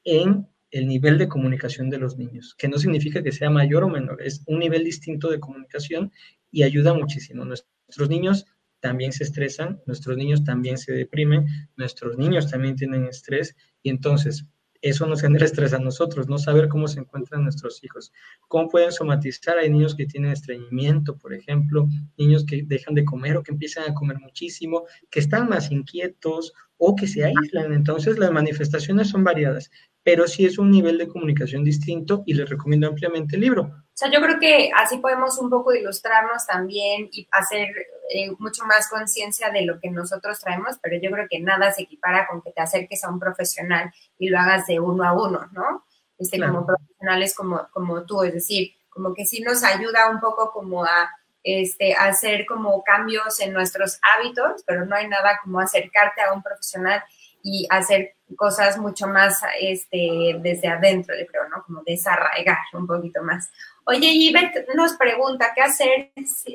en 0.05 0.47
el 0.71 0.87
nivel 0.87 1.17
de 1.17 1.27
comunicación 1.27 1.89
de 1.89 1.99
los 1.99 2.17
niños, 2.17 2.55
que 2.57 2.67
no 2.67 2.79
significa 2.79 3.21
que 3.21 3.31
sea 3.31 3.49
mayor 3.51 3.83
o 3.83 3.89
menor, 3.89 4.21
es 4.23 4.41
un 4.47 4.57
nivel 4.57 4.83
distinto 4.83 5.29
de 5.29 5.39
comunicación 5.39 6.11
y 6.53 6.63
ayuda 6.63 6.93
muchísimo. 6.93 7.43
Nuestros 7.43 8.09
niños 8.09 8.45
también 8.79 9.11
se 9.11 9.23
estresan, 9.23 9.81
nuestros 9.85 10.15
niños 10.15 10.43
también 10.43 10.77
se 10.77 10.93
deprimen, 10.93 11.45
nuestros 11.75 12.17
niños 12.17 12.49
también 12.49 12.75
tienen 12.75 13.05
estrés 13.05 13.55
y 13.81 13.89
entonces 13.89 14.45
eso 14.81 15.07
nos 15.07 15.21
genera 15.21 15.45
estrés 15.45 15.73
a 15.73 15.79
nosotros, 15.79 16.27
no 16.27 16.37
saber 16.37 16.67
cómo 16.67 16.89
se 16.89 16.99
encuentran 16.99 17.43
nuestros 17.43 17.81
hijos, 17.85 18.11
cómo 18.49 18.67
pueden 18.67 18.91
somatizar. 18.91 19.57
Hay 19.57 19.69
niños 19.69 19.95
que 19.95 20.05
tienen 20.05 20.31
estreñimiento, 20.31 21.17
por 21.17 21.33
ejemplo, 21.33 21.87
niños 22.17 22.45
que 22.45 22.63
dejan 22.63 22.93
de 22.93 23.05
comer 23.05 23.37
o 23.37 23.43
que 23.43 23.53
empiezan 23.53 23.89
a 23.89 23.93
comer 23.93 24.19
muchísimo, 24.19 24.83
que 25.09 25.21
están 25.21 25.47
más 25.47 25.71
inquietos 25.71 26.51
o 26.75 26.97
que 26.97 27.07
se 27.07 27.23
aíslan. 27.23 27.73
Entonces 27.73 28.19
las 28.19 28.31
manifestaciones 28.31 29.07
son 29.07 29.23
variadas, 29.23 29.71
pero 30.03 30.27
sí 30.27 30.45
es 30.45 30.57
un 30.57 30.69
nivel 30.69 30.97
de 30.97 31.07
comunicación 31.07 31.63
distinto 31.63 32.23
y 32.25 32.33
les 32.33 32.49
recomiendo 32.49 32.87
ampliamente 32.87 33.37
el 33.37 33.43
libro. 33.43 33.82
O 33.93 33.95
sea, 33.95 34.09
yo 34.09 34.21
creo 34.21 34.39
que 34.39 34.71
así 34.75 34.97
podemos 34.97 35.37
un 35.37 35.51
poco 35.51 35.71
ilustrarnos 35.71 36.47
también 36.47 37.09
y 37.11 37.27
hacer 37.29 37.69
eh, 38.09 38.31
mucho 38.39 38.65
más 38.65 38.89
conciencia 38.89 39.51
de 39.51 39.65
lo 39.65 39.79
que 39.79 39.91
nosotros 39.91 40.39
traemos, 40.39 40.79
pero 40.81 40.97
yo 40.99 41.11
creo 41.11 41.27
que 41.29 41.39
nada 41.39 41.71
se 41.71 41.83
equipara 41.83 42.25
con 42.27 42.41
que 42.41 42.51
te 42.51 42.61
acerques 42.61 43.03
a 43.03 43.09
un 43.09 43.19
profesional 43.19 43.93
y 44.17 44.29
lo 44.29 44.39
hagas 44.39 44.65
de 44.65 44.79
uno 44.79 45.03
a 45.03 45.13
uno, 45.13 45.47
¿no? 45.51 45.85
Este, 46.17 46.39
Como 46.39 46.65
profesionales 46.65 47.35
como, 47.35 47.67
como 47.71 48.03
tú, 48.03 48.23
es 48.23 48.33
decir, 48.33 48.73
como 48.89 49.13
que 49.13 49.25
sí 49.25 49.41
nos 49.41 49.63
ayuda 49.63 50.09
un 50.09 50.19
poco 50.19 50.51
como 50.51 50.83
a 50.83 51.11
este, 51.43 51.93
hacer 51.93 52.45
como 52.47 52.83
cambios 52.83 53.39
en 53.41 53.53
nuestros 53.53 53.99
hábitos, 54.01 54.63
pero 54.65 54.85
no 54.85 54.95
hay 54.95 55.07
nada 55.07 55.39
como 55.43 55.59
acercarte 55.59 56.21
a 56.21 56.33
un 56.33 56.41
profesional 56.41 57.03
y 57.43 57.67
hacer 57.69 58.15
cosas 58.37 58.77
mucho 58.77 59.05
más 59.07 59.41
este, 59.59 60.39
desde 60.41 60.69
adentro, 60.69 61.13
yo 61.19 61.27
creo, 61.27 61.49
¿no? 61.49 61.61
Como 61.63 61.83
desarraigar 61.85 62.57
un 62.73 62.87
poquito 62.87 63.21
más. 63.21 63.51
Oye, 63.85 64.07
Ivette 64.07 64.65
nos 64.75 64.93
pregunta, 64.93 65.51
¿qué 65.53 65.61
hacer 65.61 66.11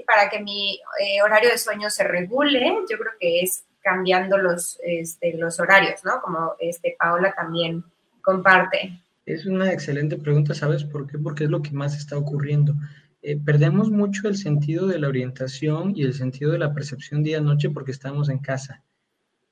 para 0.06 0.30
que 0.30 0.40
mi 0.40 0.80
eh, 0.98 1.22
horario 1.22 1.50
de 1.50 1.58
sueño 1.58 1.90
se 1.90 2.04
regule? 2.04 2.74
Yo 2.90 2.98
creo 2.98 3.12
que 3.20 3.42
es 3.42 3.64
cambiando 3.82 4.38
los, 4.38 4.78
este, 4.82 5.36
los 5.36 5.60
horarios, 5.60 6.04
¿no? 6.04 6.22
Como 6.22 6.54
este, 6.58 6.96
Paola 6.98 7.32
también 7.32 7.84
comparte. 8.22 8.98
Es 9.26 9.44
una 9.44 9.70
excelente 9.70 10.16
pregunta, 10.16 10.54
¿sabes 10.54 10.84
por 10.84 11.06
qué? 11.06 11.18
Porque 11.18 11.44
es 11.44 11.50
lo 11.50 11.60
que 11.60 11.72
más 11.72 11.94
está 11.96 12.16
ocurriendo. 12.16 12.72
Eh, 13.20 13.36
perdemos 13.36 13.90
mucho 13.90 14.26
el 14.26 14.38
sentido 14.38 14.86
de 14.86 14.98
la 14.98 15.08
orientación 15.08 15.92
y 15.94 16.02
el 16.02 16.14
sentido 16.14 16.52
de 16.52 16.58
la 16.58 16.72
percepción 16.72 17.22
día-noche 17.22 17.68
porque 17.68 17.90
estamos 17.90 18.30
en 18.30 18.38
casa 18.38 18.82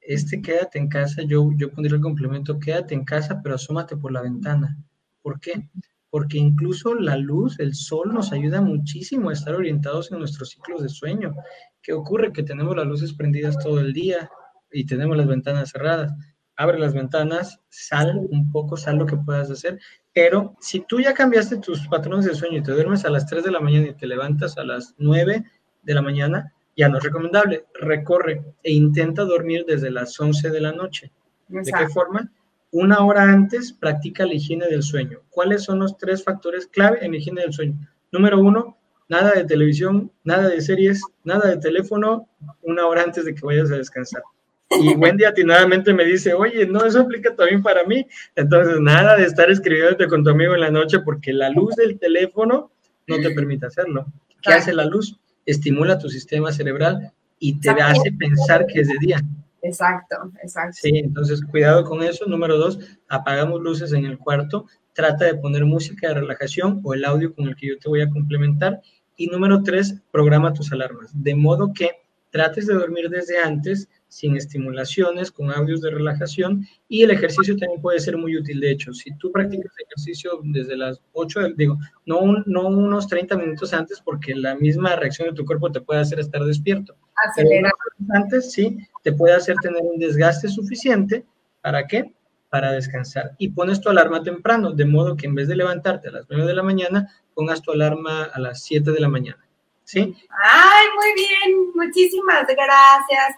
este 0.06 0.40
quédate 0.40 0.78
en 0.78 0.88
casa, 0.88 1.22
yo, 1.22 1.50
yo 1.56 1.70
pondría 1.70 1.96
el 1.96 2.02
complemento, 2.02 2.58
quédate 2.58 2.94
en 2.94 3.04
casa, 3.04 3.40
pero 3.42 3.56
asómate 3.56 3.96
por 3.96 4.12
la 4.12 4.22
ventana. 4.22 4.76
¿Por 5.22 5.40
qué? 5.40 5.68
Porque 6.10 6.38
incluso 6.38 6.94
la 6.94 7.16
luz, 7.16 7.58
el 7.58 7.74
sol 7.74 8.14
nos 8.14 8.32
ayuda 8.32 8.60
muchísimo 8.60 9.30
a 9.30 9.32
estar 9.32 9.54
orientados 9.54 10.12
en 10.12 10.20
nuestros 10.20 10.50
ciclos 10.50 10.82
de 10.82 10.88
sueño. 10.88 11.34
¿Qué 11.82 11.92
ocurre? 11.92 12.32
Que 12.32 12.42
tenemos 12.42 12.76
las 12.76 12.86
luces 12.86 13.12
prendidas 13.12 13.58
todo 13.58 13.80
el 13.80 13.92
día 13.92 14.30
y 14.70 14.86
tenemos 14.86 15.16
las 15.16 15.26
ventanas 15.26 15.70
cerradas. 15.70 16.12
Abre 16.56 16.78
las 16.78 16.94
ventanas, 16.94 17.60
sal 17.68 18.26
un 18.30 18.50
poco, 18.50 18.76
sal 18.76 18.96
lo 18.96 19.06
que 19.06 19.16
puedas 19.16 19.50
hacer, 19.50 19.78
pero 20.14 20.56
si 20.60 20.80
tú 20.80 21.00
ya 21.00 21.12
cambiaste 21.12 21.58
tus 21.58 21.86
patrones 21.88 22.24
de 22.24 22.34
sueño 22.34 22.58
y 22.58 22.62
te 22.62 22.72
duermes 22.72 23.04
a 23.04 23.10
las 23.10 23.26
3 23.26 23.44
de 23.44 23.50
la 23.50 23.60
mañana 23.60 23.88
y 23.88 23.94
te 23.94 24.06
levantas 24.06 24.56
a 24.56 24.64
las 24.64 24.94
9 24.96 25.44
de 25.82 25.94
la 25.94 26.00
mañana, 26.00 26.54
ya 26.76 26.88
no 26.88 26.98
es 26.98 27.04
recomendable. 27.04 27.64
Recorre 27.74 28.42
e 28.62 28.72
intenta 28.72 29.24
dormir 29.24 29.64
desde 29.66 29.90
las 29.90 30.18
11 30.18 30.50
de 30.50 30.60
la 30.60 30.72
noche. 30.72 31.10
¿De 31.48 31.72
qué 31.72 31.88
forma? 31.88 32.30
Una 32.70 33.04
hora 33.04 33.22
antes 33.22 33.72
practica 33.72 34.26
la 34.26 34.34
higiene 34.34 34.66
del 34.66 34.82
sueño. 34.82 35.20
¿Cuáles 35.30 35.64
son 35.64 35.78
los 35.78 35.96
tres 35.96 36.22
factores 36.22 36.66
clave 36.66 36.98
en 37.02 37.12
la 37.12 37.18
higiene 37.18 37.42
del 37.42 37.52
sueño? 37.52 37.78
Número 38.12 38.38
uno, 38.38 38.76
nada 39.08 39.32
de 39.32 39.44
televisión, 39.44 40.10
nada 40.24 40.48
de 40.48 40.60
series, 40.60 41.00
nada 41.24 41.48
de 41.48 41.58
teléfono, 41.58 42.28
una 42.62 42.86
hora 42.86 43.02
antes 43.02 43.24
de 43.24 43.34
que 43.34 43.46
vayas 43.46 43.70
a 43.70 43.76
descansar. 43.76 44.22
Y 44.70 44.94
Wendy 44.96 45.24
atinadamente 45.24 45.94
me 45.94 46.04
dice, 46.04 46.34
oye, 46.34 46.66
no, 46.66 46.84
eso 46.84 47.00
aplica 47.00 47.34
también 47.34 47.62
para 47.62 47.84
mí. 47.84 48.06
Entonces, 48.34 48.80
nada 48.80 49.16
de 49.16 49.24
estar 49.24 49.50
escribiéndote 49.50 50.08
con 50.08 50.24
tu 50.24 50.30
amigo 50.30 50.54
en 50.54 50.60
la 50.60 50.70
noche 50.70 50.98
porque 51.00 51.32
la 51.32 51.50
luz 51.50 51.76
del 51.76 51.98
teléfono 51.98 52.72
no 53.06 53.16
te 53.16 53.30
permite 53.30 53.66
hacerlo. 53.66 54.06
¿Qué 54.42 54.52
hace 54.52 54.72
la 54.74 54.84
luz? 54.84 55.18
Estimula 55.46 55.98
tu 55.98 56.08
sistema 56.08 56.52
cerebral 56.52 57.12
y 57.38 57.58
te 57.60 57.70
hace 57.70 58.12
pensar 58.12 58.66
que 58.66 58.80
es 58.80 58.88
de 58.88 58.96
día. 59.00 59.22
Exacto, 59.62 60.16
exacto. 60.42 60.76
Sí, 60.80 60.90
entonces 60.94 61.40
cuidado 61.50 61.84
con 61.84 62.02
eso. 62.02 62.26
Número 62.26 62.56
dos, 62.56 62.78
apagamos 63.08 63.60
luces 63.60 63.92
en 63.92 64.04
el 64.04 64.18
cuarto. 64.18 64.66
Trata 64.92 65.24
de 65.24 65.34
poner 65.34 65.64
música 65.64 66.08
de 66.08 66.14
relajación 66.14 66.80
o 66.84 66.94
el 66.94 67.04
audio 67.04 67.34
con 67.34 67.46
el 67.48 67.56
que 67.56 67.68
yo 67.68 67.78
te 67.78 67.88
voy 67.88 68.00
a 68.00 68.10
complementar. 68.10 68.80
Y 69.16 69.28
número 69.28 69.62
tres, 69.62 69.94
programa 70.12 70.52
tus 70.52 70.72
alarmas. 70.72 71.10
De 71.14 71.34
modo 71.34 71.72
que 71.72 71.90
trates 72.30 72.66
de 72.66 72.74
dormir 72.74 73.08
desde 73.08 73.38
antes, 73.38 73.88
sin 74.08 74.36
estimulaciones, 74.36 75.30
con 75.30 75.50
audios 75.50 75.80
de 75.80 75.90
relajación 75.90 76.66
y 76.88 77.02
el 77.02 77.10
ejercicio 77.10 77.56
también 77.56 77.80
puede 77.80 78.00
ser 78.00 78.16
muy 78.16 78.36
útil. 78.36 78.60
De 78.60 78.70
hecho, 78.70 78.92
si 78.92 79.16
tú 79.18 79.32
practicas 79.32 79.72
ejercicio 79.78 80.40
desde 80.44 80.76
las 80.76 81.00
8, 81.12 81.50
digo, 81.56 81.78
no, 82.04 82.42
no 82.46 82.68
unos 82.68 83.08
30 83.08 83.36
minutos 83.36 83.72
antes 83.72 84.00
porque 84.00 84.34
la 84.34 84.54
misma 84.54 84.96
reacción 84.96 85.28
de 85.28 85.34
tu 85.34 85.44
cuerpo 85.44 85.70
te 85.72 85.80
puede 85.80 86.00
hacer 86.00 86.20
estar 86.20 86.42
despierto. 86.44 86.96
Acelerar. 87.28 87.72
Antes, 88.10 88.52
sí, 88.52 88.78
te 89.02 89.12
puede 89.12 89.34
hacer 89.34 89.56
tener 89.62 89.82
un 89.82 89.98
desgaste 89.98 90.48
suficiente. 90.48 91.24
¿Para 91.60 91.86
qué? 91.86 92.14
Para 92.48 92.72
descansar. 92.72 93.32
Y 93.38 93.48
pones 93.48 93.80
tu 93.80 93.88
alarma 93.88 94.22
temprano, 94.22 94.72
de 94.72 94.84
modo 94.84 95.16
que 95.16 95.26
en 95.26 95.34
vez 95.34 95.48
de 95.48 95.56
levantarte 95.56 96.08
a 96.08 96.12
las 96.12 96.26
9 96.28 96.46
de 96.46 96.54
la 96.54 96.62
mañana, 96.62 97.10
pongas 97.34 97.62
tu 97.62 97.72
alarma 97.72 98.24
a 98.24 98.38
las 98.38 98.62
7 98.62 98.92
de 98.92 99.00
la 99.00 99.08
mañana. 99.08 99.45
¿Sí? 99.86 100.00
Ay, 100.30 100.86
muy 100.96 101.14
bien, 101.14 101.70
muchísimas 101.76 102.44
gracias. 102.44 103.36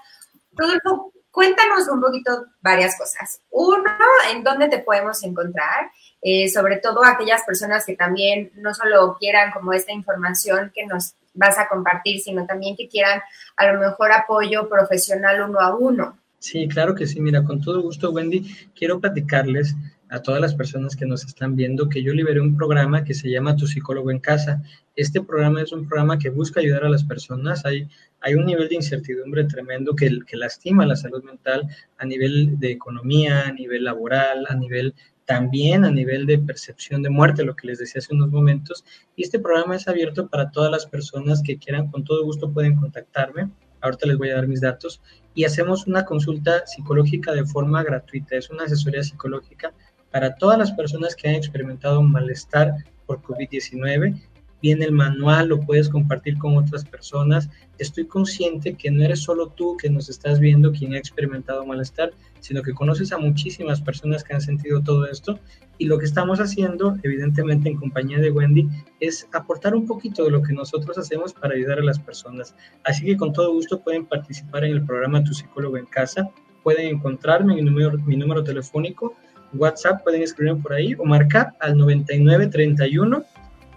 Rodolfo, 0.53 1.13
cuéntanos 1.31 1.87
un 1.89 2.01
poquito 2.01 2.47
varias 2.63 2.97
cosas. 2.97 3.43
Uno, 3.51 3.85
¿en 4.33 4.43
dónde 4.43 4.69
te 4.69 4.79
podemos 4.79 5.23
encontrar? 5.25 5.91
Eh, 6.23 6.49
sobre 6.49 6.79
todo 6.79 7.05
aquellas 7.05 7.43
personas 7.45 7.85
que 7.85 7.97
también 7.97 8.51
no 8.57 8.73
solo 8.73 9.19
quieran 9.21 9.53
como 9.53 9.75
esta 9.75 9.93
información 9.93 10.73
que 10.75 10.87
nos 10.87 11.13
vas 11.35 11.59
a 11.59 11.69
compartir, 11.69 12.19
sino 12.21 12.47
también 12.47 12.77
que 12.77 12.89
quieran 12.89 13.21
a 13.57 13.71
lo 13.71 13.79
mejor 13.79 14.11
apoyo 14.13 14.71
profesional 14.71 15.43
uno 15.43 15.61
a 15.61 15.77
uno. 15.77 16.19
Sí, 16.39 16.67
claro 16.67 16.95
que 16.95 17.07
sí. 17.07 17.21
Mira, 17.21 17.45
con 17.45 17.61
todo 17.61 17.83
gusto, 17.83 18.11
Wendy, 18.11 18.71
quiero 18.75 18.99
platicarles 18.99 19.75
a 20.11 20.23
todas 20.23 20.41
las 20.41 20.55
personas 20.55 20.97
que 20.97 21.07
nos 21.07 21.25
están 21.25 21.57
viendo 21.57 21.89
que 21.89 22.03
yo 22.03 22.13
liberé 22.13 22.41
un 22.41 22.57
programa 22.57 23.05
que 23.05 23.15
se 23.15 23.31
llama 23.31 23.57
Tu 23.57 23.67
psicólogo 23.67 24.11
en 24.11 24.19
casa. 24.19 24.63
Este 24.97 25.21
programa 25.21 25.63
es 25.63 25.73
un 25.73 25.87
programa 25.87 26.19
que 26.19 26.31
busca 26.31 26.61
ayudar 26.61 26.85
a 26.85 26.89
las 26.89 27.05
personas. 27.05 27.65
Hay, 27.65 27.89
hay 28.21 28.35
un 28.35 28.47
nivel 28.47 28.69
de 28.69 28.77
incertidumbre 28.77 29.45
tremendo 29.45 29.95
que, 29.95 30.19
que 30.27 30.37
lastima 30.37 30.87
la 30.87 30.97
salud 30.97 31.23
mental 31.23 31.69
a 31.99 32.07
nivel 32.07 32.59
de 32.59 32.73
economía, 32.73 33.47
a 33.47 33.53
nivel 33.53 33.85
laboral, 33.85 34.47
a 34.49 34.55
nivel 34.55 34.95
también 35.29 35.85
a 35.85 35.91
nivel 35.91 36.25
de 36.25 36.39
percepción 36.39 37.03
de 37.03 37.11
muerte, 37.11 37.45
lo 37.45 37.55
que 37.55 37.67
les 37.67 37.79
decía 37.79 37.99
hace 37.99 38.15
unos 38.15 38.31
momentos. 38.31 38.83
Y 39.15 39.25
este 39.25 39.39
programa 39.39 39.77
es 39.77 39.87
abierto 39.87 40.27
para 40.27 40.51
todas 40.51 40.71
las 40.71 40.87
personas 40.87 41.43
que 41.43 41.59
quieran, 41.59 41.91
con 41.91 42.03
todo 42.03 42.25
gusto 42.25 42.51
pueden 42.51 42.77
contactarme. 42.77 43.51
Ahorita 43.83 44.07
les 44.07 44.17
voy 44.17 44.31
a 44.31 44.37
dar 44.37 44.49
mis 44.49 44.63
datos 44.63 45.03
y 45.35 45.45
hacemos 45.45 45.87
una 45.87 46.07
consulta 46.07 46.67
psicológica 46.67 47.33
de 47.33 47.45
forma 47.45 47.83
gratuita. 47.83 48.37
Es 48.37 48.49
una 48.49 48.65
asesoría 48.65 49.03
psicológica 49.03 49.75
para 50.11 50.37
todas 50.37 50.59
las 50.59 50.73
personas 50.73 51.15
que 51.15 51.29
han 51.29 51.35
experimentado 51.35 52.03
malestar 52.03 52.75
por 53.07 53.23
COVID-19. 53.23 54.21
Viene 54.61 54.87
el 54.87 54.93
manual, 54.93 55.49
lo 55.49 55.61
puedes 55.61 55.89
compartir 55.89 56.37
con 56.37 56.57
otras 56.57 56.85
personas. 56.85 57.49
Estoy 57.79 58.07
consciente 58.07 58.75
que 58.75 58.91
no 58.91 59.05
eres 59.05 59.21
solo 59.21 59.51
tú 59.51 59.77
que 59.77 59.89
nos 59.89 60.09
estás 60.09 60.41
viendo 60.41 60.73
quien 60.73 60.95
ha 60.95 60.99
experimentado 60.99 61.65
malestar, 61.65 62.11
sino 62.41 62.63
que 62.63 62.75
conoces 62.75 63.13
a 63.13 63.19
muchísimas 63.19 63.81
personas 63.81 64.25
que 64.25 64.35
han 64.35 64.41
sentido 64.41 64.83
todo 64.83 65.07
esto. 65.07 65.39
Y 65.79 65.87
lo 65.87 65.97
que 65.97 66.07
estamos 66.07 66.41
haciendo, 66.41 66.97
evidentemente 67.05 67.69
en 67.69 67.77
compañía 67.77 68.19
de 68.19 68.33
Wendy, 68.33 68.69
es 68.99 69.29
aportar 69.33 69.77
un 69.77 69.87
poquito 69.87 70.25
de 70.25 70.33
lo 70.33 70.43
que 70.43 70.53
nosotros 70.53 70.99
hacemos 70.99 71.33
para 71.33 71.55
ayudar 71.55 71.79
a 71.79 71.85
las 71.85 72.01
personas. 72.01 72.57
Así 72.83 73.05
que 73.05 73.17
con 73.17 73.33
todo 73.33 73.53
gusto 73.53 73.81
pueden 73.81 74.07
participar 74.07 74.65
en 74.65 74.73
el 74.73 74.85
programa 74.85 75.23
Tu 75.23 75.35
psicólogo 75.35 75.77
en 75.77 75.87
casa. 75.87 76.29
Pueden 76.65 76.97
encontrarme 76.97 77.57
en 77.57 77.65
mi 77.65 77.81
mi 78.07 78.17
número 78.17 78.43
telefónico 78.43 79.15
WhatsApp, 79.55 80.03
pueden 80.03 80.23
escribirme 80.23 80.63
por 80.63 80.73
ahí 80.73 80.95
o 80.99 81.05
marcar 81.05 81.55
al 81.61 81.77
9931 81.77 83.25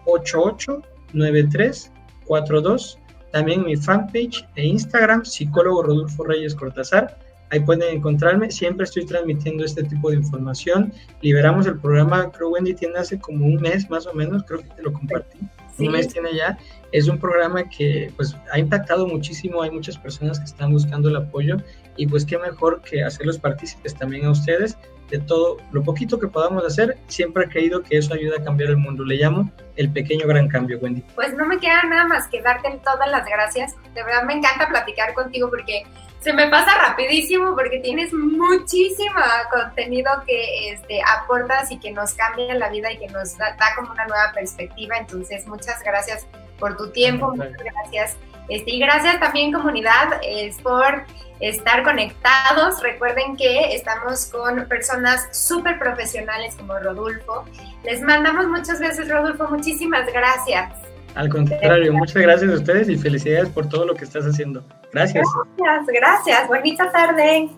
88 0.06 0.82
93 1.14 1.92
42. 2.26 2.98
También 3.32 3.64
mi 3.64 3.76
fanpage 3.76 4.46
e 4.56 4.66
Instagram, 4.66 5.24
psicólogo 5.26 5.84
Rodolfo 5.84 6.24
Reyes 6.24 6.56
Cortázar. 6.56 7.18
Ahí 7.50 7.60
pueden 7.60 7.98
encontrarme. 7.98 8.50
Siempre 8.52 8.86
estoy 8.86 9.06
transmitiendo 9.06 9.66
este 9.66 9.84
tipo 9.84 10.10
de 10.10 10.18
información. 10.18 10.94
Liberamos 11.22 11.66
el 11.68 11.78
programa, 11.80 12.32
creo 12.32 12.50
Wendy 12.50 12.74
tiene 12.74 12.98
hace 12.98 13.20
como 13.20 13.46
un 13.46 13.56
mes 13.56 13.90
más 13.90 14.08
o 14.08 14.14
menos, 14.14 14.44
creo 14.44 14.62
que 14.62 14.70
te 14.70 14.82
lo 14.82 14.94
compartí. 14.94 15.40
Un 15.78 15.92
mes 15.92 16.08
tiene 16.08 16.34
ya. 16.36 16.58
Es 16.92 17.08
un 17.08 17.18
programa 17.18 17.68
que 17.70 18.12
pues 18.16 18.36
ha 18.52 18.60
impactado 18.60 19.08
muchísimo. 19.08 19.62
Hay 19.62 19.72
muchas 19.72 19.98
personas 19.98 20.40
que 20.40 20.46
están 20.46 20.72
buscando 20.72 21.10
el 21.10 21.16
apoyo 21.16 21.58
y 21.98 22.08
pues 22.08 22.26
qué 22.26 22.38
mejor 22.38 22.82
que 22.82 23.04
hacerlos 23.04 23.38
partícipes 23.38 23.96
también 23.96 24.26
a 24.26 24.32
ustedes 24.32 24.78
de 25.12 25.20
todo 25.20 25.58
lo 25.72 25.84
poquito 25.84 26.18
que 26.18 26.28
podamos 26.28 26.66
hacer, 26.66 26.98
siempre 27.08 27.44
he 27.44 27.50
creído 27.50 27.84
que 27.84 27.98
eso 27.98 28.14
ayuda 28.14 28.38
a 28.40 28.44
cambiar 28.44 28.70
el 28.70 28.78
mundo. 28.78 29.04
Le 29.04 29.18
llamo 29.18 29.52
el 29.76 29.92
pequeño 29.92 30.26
gran 30.26 30.48
cambio, 30.48 30.80
Wendy. 30.80 31.02
Pues 31.16 31.36
no 31.36 31.46
me 31.46 31.60
queda 31.60 31.84
nada 31.84 32.06
más 32.08 32.28
que 32.28 32.42
darte 32.42 32.80
todas 32.84 33.10
las 33.12 33.26
gracias. 33.26 33.76
De 33.94 34.04
verdad 34.04 34.24
me 34.24 34.34
encanta 34.34 34.70
platicar 34.70 35.14
contigo 35.14 35.50
porque 35.50 35.84
se 36.22 36.32
me 36.34 36.48
pasa 36.50 36.72
rapidísimo 36.78 37.56
porque 37.56 37.80
tienes 37.80 38.14
muchísimo 38.14 39.20
contenido 39.52 40.12
que 40.26 40.72
este, 40.72 41.02
aportas 41.02 41.72
y 41.72 41.80
que 41.80 41.92
nos 41.92 42.14
cambia 42.14 42.56
la 42.56 42.70
vida 42.70 42.92
y 42.92 42.98
que 42.98 43.08
nos 43.08 43.38
da, 43.38 43.56
da 43.60 43.76
como 43.76 43.92
una 43.92 44.06
nueva 44.06 44.32
perspectiva. 44.34 44.98
Entonces, 44.98 45.46
muchas 45.46 45.84
gracias 45.84 46.26
por 46.58 46.78
tu 46.78 46.90
tiempo, 46.92 47.32
muchas 47.32 47.52
gracias. 47.58 48.18
Este, 48.50 48.72
y 48.72 48.80
gracias 48.80 49.20
también 49.20 49.52
comunidad 49.52 50.20
es 50.24 50.58
por 50.58 51.06
estar 51.40 51.84
conectados. 51.84 52.82
Recuerden 52.82 53.36
que 53.36 53.74
estamos 53.74 54.26
con 54.28 54.68
personas 54.68 55.28
súper 55.32 55.80
profesionales 55.80 56.56
como 56.56 56.78
Rodolfo. 56.80 57.46
Les 57.84 58.02
mandamos 58.02 58.48
muchas 58.48 58.80
veces, 58.80 59.10
Rodolfo, 59.10 59.48
muchísimas 59.50 60.12
gracias. 60.12 60.74
Al 61.16 61.30
contrario, 61.30 61.94
muchas 61.94 62.22
gracias 62.22 62.52
a 62.52 62.56
ustedes 62.56 62.88
y 62.90 62.98
felicidades 62.98 63.50
por 63.50 63.68
todo 63.68 63.86
lo 63.86 63.96
que 63.96 64.06
estás 64.06 64.26
haciendo. 64.26 64.64
Gracias. 64.94 65.28
Gracias, 65.58 65.88
gracias. 65.88 66.48
Bonita 66.48 66.90
tarde. 66.92 67.50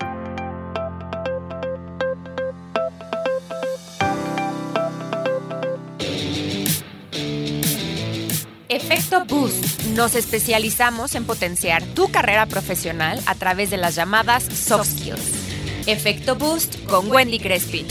Efecto 8.76 9.24
Boost. 9.26 9.84
Nos 9.90 10.16
especializamos 10.16 11.14
en 11.14 11.26
potenciar 11.26 11.84
tu 11.84 12.10
carrera 12.10 12.48
profesional 12.48 13.22
a 13.28 13.36
través 13.36 13.70
de 13.70 13.78
las 13.78 13.94
llamadas 13.94 14.46
soft 14.46 14.90
skills. 14.90 15.86
Efecto 15.86 16.36
Boost 16.36 16.84
con 16.86 17.12
Wendy 17.12 17.40
Crespi. 17.40 17.86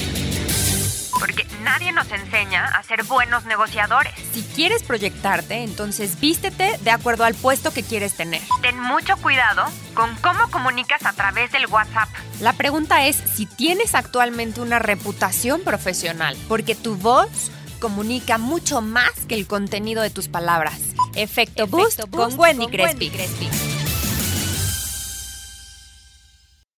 Porque 1.21 1.47
nadie 1.63 1.93
nos 1.93 2.11
enseña 2.11 2.65
a 2.65 2.83
ser 2.83 3.05
buenos 3.05 3.45
negociadores. 3.45 4.13
Si 4.33 4.43
quieres 4.43 4.83
proyectarte, 4.83 5.63
entonces 5.63 6.19
vístete 6.19 6.77
de 6.81 6.91
acuerdo 6.91 7.23
al 7.23 7.37
puesto 7.37 7.73
que 7.73 7.85
quieres 7.85 8.15
tener. 8.15 8.43
Ten 8.61 8.77
mucho 8.81 9.17
cuidado 9.19 9.65
con 9.95 10.17
cómo 10.17 10.51
comunicas 10.51 11.07
a 11.07 11.13
través 11.13 11.53
del 11.53 11.67
WhatsApp. 11.67 12.09
La 12.41 12.55
pregunta 12.55 13.07
es 13.07 13.23
si 13.33 13.47
tienes 13.47 13.95
actualmente 13.95 14.61
una 14.61 14.81
reputación 14.81 15.61
profesional, 15.61 16.37
porque 16.49 16.75
tu 16.75 16.97
voz 16.97 17.53
comunica 17.83 18.39
mucho 18.39 18.81
más 18.81 19.11
que 19.27 19.35
el 19.35 19.49
contenido 19.49 20.03
de 20.03 20.11
tus 20.11 20.29
palabras. 20.29 20.79
Efecto, 21.17 21.67
Boost, 21.67 22.09
con, 22.11 22.39
Wendy, 22.39 22.69
Crespi. 22.69 23.11